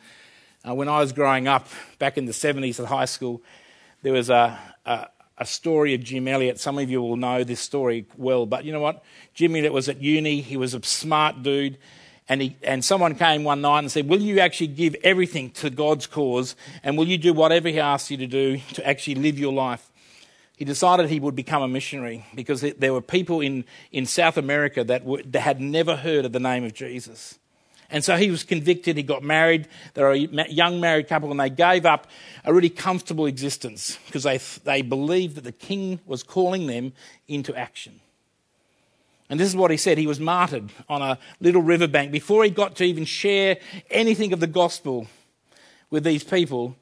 uh, 0.67 0.73
when 0.73 0.88
I 0.88 0.99
was 0.99 1.11
growing 1.11 1.47
up 1.47 1.67
back 1.99 2.17
in 2.17 2.25
the 2.25 2.31
70s 2.31 2.79
at 2.79 2.85
high 2.85 3.05
school, 3.05 3.41
there 4.01 4.13
was 4.13 4.29
a, 4.29 4.57
a, 4.85 5.07
a 5.38 5.45
story 5.45 5.93
of 5.93 6.04
Jim 6.04 6.28
Elliot. 6.28 6.60
Some 6.60 6.78
of 6.80 6.89
you 6.89 7.02
will 7.02 7.17
know 7.17 7.43
this 7.43 7.60
story 7.60 8.06
well, 8.17 8.45
but 8.45 8.65
you 8.65 8.71
know 8.71 8.80
what? 8.80 9.04
Jim 9.34 9.56
Elliot 9.56 9.74
was 9.74 9.89
at 9.89 10.02
uni, 10.02 10.41
he 10.41 10.58
was 10.58 10.74
a 10.74 10.84
smart 10.84 11.43
dude. 11.43 11.78
And, 12.28 12.41
he, 12.41 12.58
and 12.63 12.84
someone 12.84 13.13
came 13.13 13.43
one 13.43 13.62
night 13.62 13.80
and 13.80 13.91
said, 13.91 14.10
Will 14.10 14.21
you 14.21 14.39
actually 14.39 14.67
give 14.67 14.95
everything 15.04 15.52
to 15.52 15.69
God's 15.69 16.08
cause? 16.08 16.56
And 16.84 16.98
will 16.98 17.08
you 17.08 17.19
do 17.19 17.34
whatever 17.34 17.69
He 17.69 17.80
asks 17.80 18.10
you 18.10 18.17
to 18.17 18.26
do 18.26 18.58
to 18.74 18.88
actually 18.88 19.15
live 19.15 19.38
your 19.38 19.54
life? 19.54 19.91
He 20.56 20.65
decided 20.65 21.10
he 21.10 21.19
would 21.19 21.36
become 21.36 21.62
a 21.62 21.67
missionary 21.67 22.26
because 22.34 22.62
there 22.62 22.93
were 22.93 23.02
people 23.02 23.41
in, 23.41 23.65
in 23.91 24.06
South 24.06 24.38
America 24.38 24.84
that, 24.86 25.04
were, 25.04 25.21
that 25.24 25.41
had 25.41 25.60
never 25.60 25.98
heard 25.98 26.26
of 26.26 26.32
the 26.32 26.39
name 26.39 26.63
of 26.63 26.74
Jesus. 26.74 27.38
And 27.89 28.04
so 28.04 28.17
he 28.17 28.32
was 28.32 28.43
convicted. 28.43 28.98
He 28.98 29.04
got 29.04 29.24
married. 29.24 29.67
They 29.93 30.02
were 30.02 30.12
a 30.12 30.17
young 30.17 30.80
married 30.80 31.08
couple, 31.08 31.32
and 31.32 31.39
they 31.39 31.50
gave 31.50 31.86
up 31.86 32.08
a 32.43 32.54
really 32.54 32.69
comfortable 32.69 33.26
existence 33.26 33.98
because 34.06 34.24
they, 34.24 34.39
they 34.63 34.82
believed 34.82 35.36
that 35.36 35.43
the 35.43 35.52
king 35.52 36.00
was 36.06 36.24
calling 36.24 36.67
them 36.67 36.93
into 37.28 37.56
action. 37.56 38.00
And 39.30 39.39
this 39.39 39.48
is 39.48 39.56
what 39.56 39.71
he 39.71 39.78
said. 39.78 39.98
He 39.98 40.08
was 40.08 40.19
martyred 40.19 40.71
on 40.88 41.02
a 41.02 41.17
little 41.39 41.62
riverbank. 41.62 42.12
Before 42.12 42.43
he 42.43 42.50
got 42.50 42.76
to 42.78 42.84
even 42.84 43.06
share 43.06 43.58
anything 43.89 44.34
of 44.34 44.39
the 44.39 44.48
gospel 44.48 45.08
with 45.89 46.04
these 46.04 46.24
people, 46.24 46.76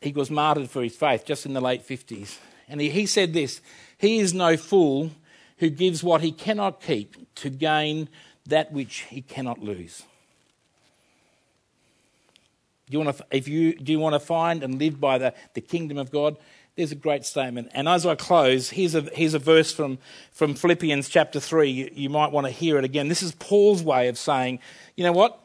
he 0.00 0.12
was 0.12 0.30
martyred 0.30 0.70
for 0.70 0.82
his 0.82 0.96
faith 0.96 1.24
just 1.24 1.46
in 1.46 1.52
the 1.52 1.60
late 1.60 1.86
50s. 1.86 2.38
And 2.68 2.80
he, 2.80 2.90
he 2.90 3.06
said 3.06 3.32
this 3.32 3.60
He 3.98 4.18
is 4.18 4.34
no 4.34 4.56
fool 4.56 5.10
who 5.58 5.70
gives 5.70 6.02
what 6.02 6.20
he 6.20 6.32
cannot 6.32 6.80
keep 6.80 7.34
to 7.36 7.50
gain 7.50 8.08
that 8.48 8.72
which 8.72 9.06
he 9.10 9.22
cannot 9.22 9.60
lose. 9.62 10.02
Do 12.88 12.98
you 12.98 13.04
want 13.04 13.18
to, 13.18 13.26
if 13.30 13.46
you, 13.46 13.74
do 13.74 13.92
you 13.92 13.98
want 13.98 14.14
to 14.14 14.20
find 14.20 14.62
and 14.62 14.78
live 14.78 14.98
by 14.98 15.18
the, 15.18 15.34
the 15.54 15.60
kingdom 15.60 15.98
of 15.98 16.10
God? 16.10 16.36
There's 16.74 16.92
a 16.92 16.96
great 16.96 17.24
statement. 17.24 17.70
And 17.74 17.88
as 17.88 18.06
I 18.06 18.14
close, 18.14 18.70
here's 18.70 18.94
a, 18.94 19.02
here's 19.02 19.34
a 19.34 19.38
verse 19.38 19.72
from, 19.72 19.98
from 20.32 20.54
Philippians 20.54 21.08
chapter 21.08 21.40
3. 21.40 21.68
You, 21.68 21.90
you 21.92 22.08
might 22.08 22.32
want 22.32 22.46
to 22.46 22.52
hear 22.52 22.78
it 22.78 22.84
again. 22.84 23.08
This 23.08 23.22
is 23.22 23.32
Paul's 23.32 23.82
way 23.82 24.08
of 24.08 24.16
saying, 24.16 24.60
you 24.96 25.04
know 25.04 25.12
what? 25.12 25.38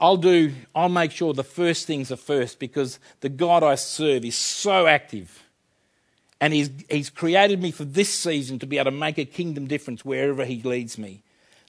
I'll 0.00 0.16
do, 0.16 0.54
I'll 0.74 0.88
make 0.88 1.10
sure 1.10 1.34
the 1.34 1.42
first 1.42 1.86
things 1.86 2.12
are 2.12 2.16
first 2.16 2.60
because 2.60 3.00
the 3.20 3.28
God 3.28 3.64
I 3.64 3.74
serve 3.74 4.24
is 4.24 4.36
so 4.36 4.86
active. 4.86 5.42
And 6.40 6.54
he's, 6.54 6.70
he's 6.88 7.10
created 7.10 7.60
me 7.60 7.72
for 7.72 7.84
this 7.84 8.08
season 8.08 8.60
to 8.60 8.66
be 8.66 8.78
able 8.78 8.92
to 8.92 8.96
make 8.96 9.18
a 9.18 9.24
kingdom 9.24 9.66
difference 9.66 10.04
wherever 10.04 10.44
he 10.44 10.62
leads 10.62 10.96
me. 10.96 11.22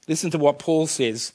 Listen 0.09 0.31
to 0.31 0.39
what 0.39 0.57
Paul 0.57 0.87
says, 0.87 1.33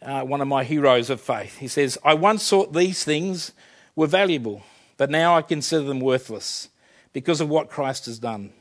uh, 0.00 0.22
one 0.22 0.40
of 0.40 0.46
my 0.46 0.62
heroes 0.62 1.10
of 1.10 1.20
faith. 1.20 1.58
He 1.58 1.66
says, 1.66 1.98
I 2.04 2.14
once 2.14 2.48
thought 2.48 2.72
these 2.72 3.02
things 3.02 3.50
were 3.96 4.06
valuable, 4.06 4.62
but 4.96 5.10
now 5.10 5.36
I 5.36 5.42
consider 5.42 5.82
them 5.82 5.98
worthless 5.98 6.68
because 7.12 7.40
of 7.40 7.48
what 7.48 7.68
Christ 7.68 8.06
has 8.06 8.20
done. 8.20 8.52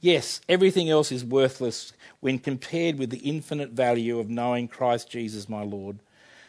Yes, 0.00 0.40
everything 0.48 0.88
else 0.88 1.12
is 1.12 1.26
worthless 1.26 1.92
when 2.20 2.38
compared 2.38 2.98
with 2.98 3.10
the 3.10 3.18
infinite 3.18 3.72
value 3.72 4.18
of 4.18 4.30
knowing 4.30 4.66
Christ 4.66 5.10
Jesus 5.10 5.46
my 5.46 5.62
Lord. 5.62 5.98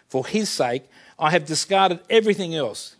For 0.08 0.26
his 0.26 0.48
sake, 0.48 0.84
I 1.20 1.32
have 1.32 1.46
discarded 1.46 2.00
everything 2.10 2.56
else, 2.56 2.96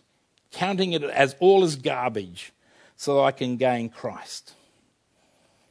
counting 0.50 0.92
it 0.92 1.02
as 1.02 1.34
all 1.40 1.64
as 1.64 1.76
garbage, 1.76 2.52
so 2.96 3.24
I 3.24 3.32
can 3.32 3.56
gain 3.56 3.88
Christ. 3.88 4.52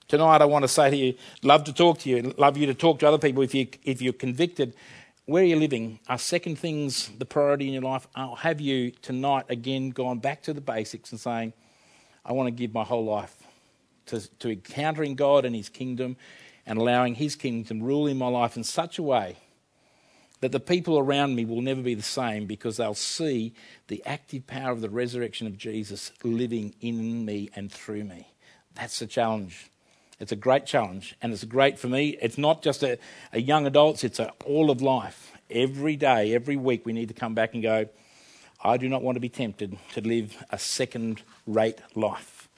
Tonight, 0.07 0.41
I 0.41 0.45
want 0.45 0.63
to 0.63 0.69
say 0.69 0.89
to 0.89 0.95
you, 0.95 1.15
love 1.43 1.65
to 1.65 1.73
talk 1.73 1.99
to 1.99 2.09
you, 2.09 2.33
love 2.37 2.55
you 2.55 2.65
to 2.67 2.73
talk 2.73 2.99
to 2.99 3.07
other 3.09 3.17
people 3.17 3.43
if, 3.43 3.53
you, 3.53 3.67
if 3.83 4.01
you're 4.01 4.13
convicted. 4.13 4.73
Where 5.25 5.43
are 5.43 5.45
you 5.45 5.57
living? 5.57 5.99
Are 6.07 6.17
second 6.17 6.57
things 6.57 7.09
the 7.17 7.25
priority 7.25 7.67
in 7.67 7.73
your 7.73 7.81
life? 7.81 8.07
I'll 8.15 8.35
have 8.35 8.61
you 8.61 8.91
tonight 8.91 9.47
again 9.49 9.89
gone 9.89 10.19
back 10.19 10.43
to 10.43 10.53
the 10.53 10.61
basics 10.61 11.11
and 11.11 11.19
saying, 11.19 11.51
I 12.25 12.31
want 12.31 12.47
to 12.47 12.51
give 12.51 12.73
my 12.73 12.85
whole 12.85 13.03
life 13.03 13.35
to, 14.05 14.25
to 14.39 14.49
encountering 14.49 15.15
God 15.15 15.43
and 15.43 15.53
His 15.53 15.67
kingdom 15.67 16.15
and 16.65 16.79
allowing 16.79 17.15
His 17.15 17.35
kingdom 17.35 17.81
to 17.81 17.85
rule 17.85 18.07
in 18.07 18.17
my 18.17 18.29
life 18.29 18.55
in 18.55 18.63
such 18.63 18.97
a 18.97 19.03
way 19.03 19.35
that 20.39 20.53
the 20.53 20.61
people 20.61 20.97
around 20.97 21.35
me 21.35 21.43
will 21.43 21.61
never 21.61 21.81
be 21.81 21.95
the 21.95 22.01
same 22.01 22.45
because 22.45 22.77
they'll 22.77 22.93
see 22.93 23.53
the 23.89 24.01
active 24.05 24.47
power 24.47 24.71
of 24.71 24.79
the 24.79 24.89
resurrection 24.89 25.47
of 25.47 25.57
Jesus 25.57 26.13
living 26.23 26.75
in 26.79 27.25
me 27.25 27.49
and 27.57 27.69
through 27.69 28.05
me. 28.05 28.29
That's 28.73 28.99
the 28.99 29.07
challenge. 29.07 29.69
It's 30.19 30.31
a 30.31 30.35
great 30.35 30.65
challenge, 30.65 31.15
and 31.21 31.31
it's 31.31 31.43
great 31.43 31.77
for 31.77 31.87
me. 31.87 32.17
It's 32.21 32.37
not 32.37 32.63
just 32.63 32.81
a, 32.83 32.97
a 33.31 33.39
young 33.39 33.67
adults, 33.67 34.03
it's 34.03 34.19
a, 34.19 34.31
all 34.45 34.71
of 34.71 34.81
life. 34.81 35.33
Every 35.49 35.95
day, 35.95 36.33
every 36.33 36.55
week, 36.55 36.85
we 36.85 36.93
need 36.93 37.07
to 37.09 37.13
come 37.13 37.35
back 37.35 37.53
and 37.53 37.61
go, 37.61 37.87
I 38.63 38.77
do 38.77 38.89
not 38.89 39.03
want 39.03 39.15
to 39.15 39.19
be 39.19 39.29
tempted 39.29 39.77
to 39.93 40.01
live 40.01 40.43
a 40.49 40.57
second 40.57 41.21
rate 41.45 41.79
life. 41.95 42.49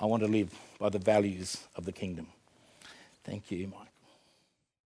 I 0.00 0.06
want 0.06 0.22
to 0.22 0.28
live 0.28 0.56
by 0.78 0.90
the 0.90 1.00
values 1.00 1.64
of 1.74 1.84
the 1.84 1.92
kingdom. 1.92 2.28
Thank 3.24 3.50
you, 3.50 3.66
Mike. 3.66 3.87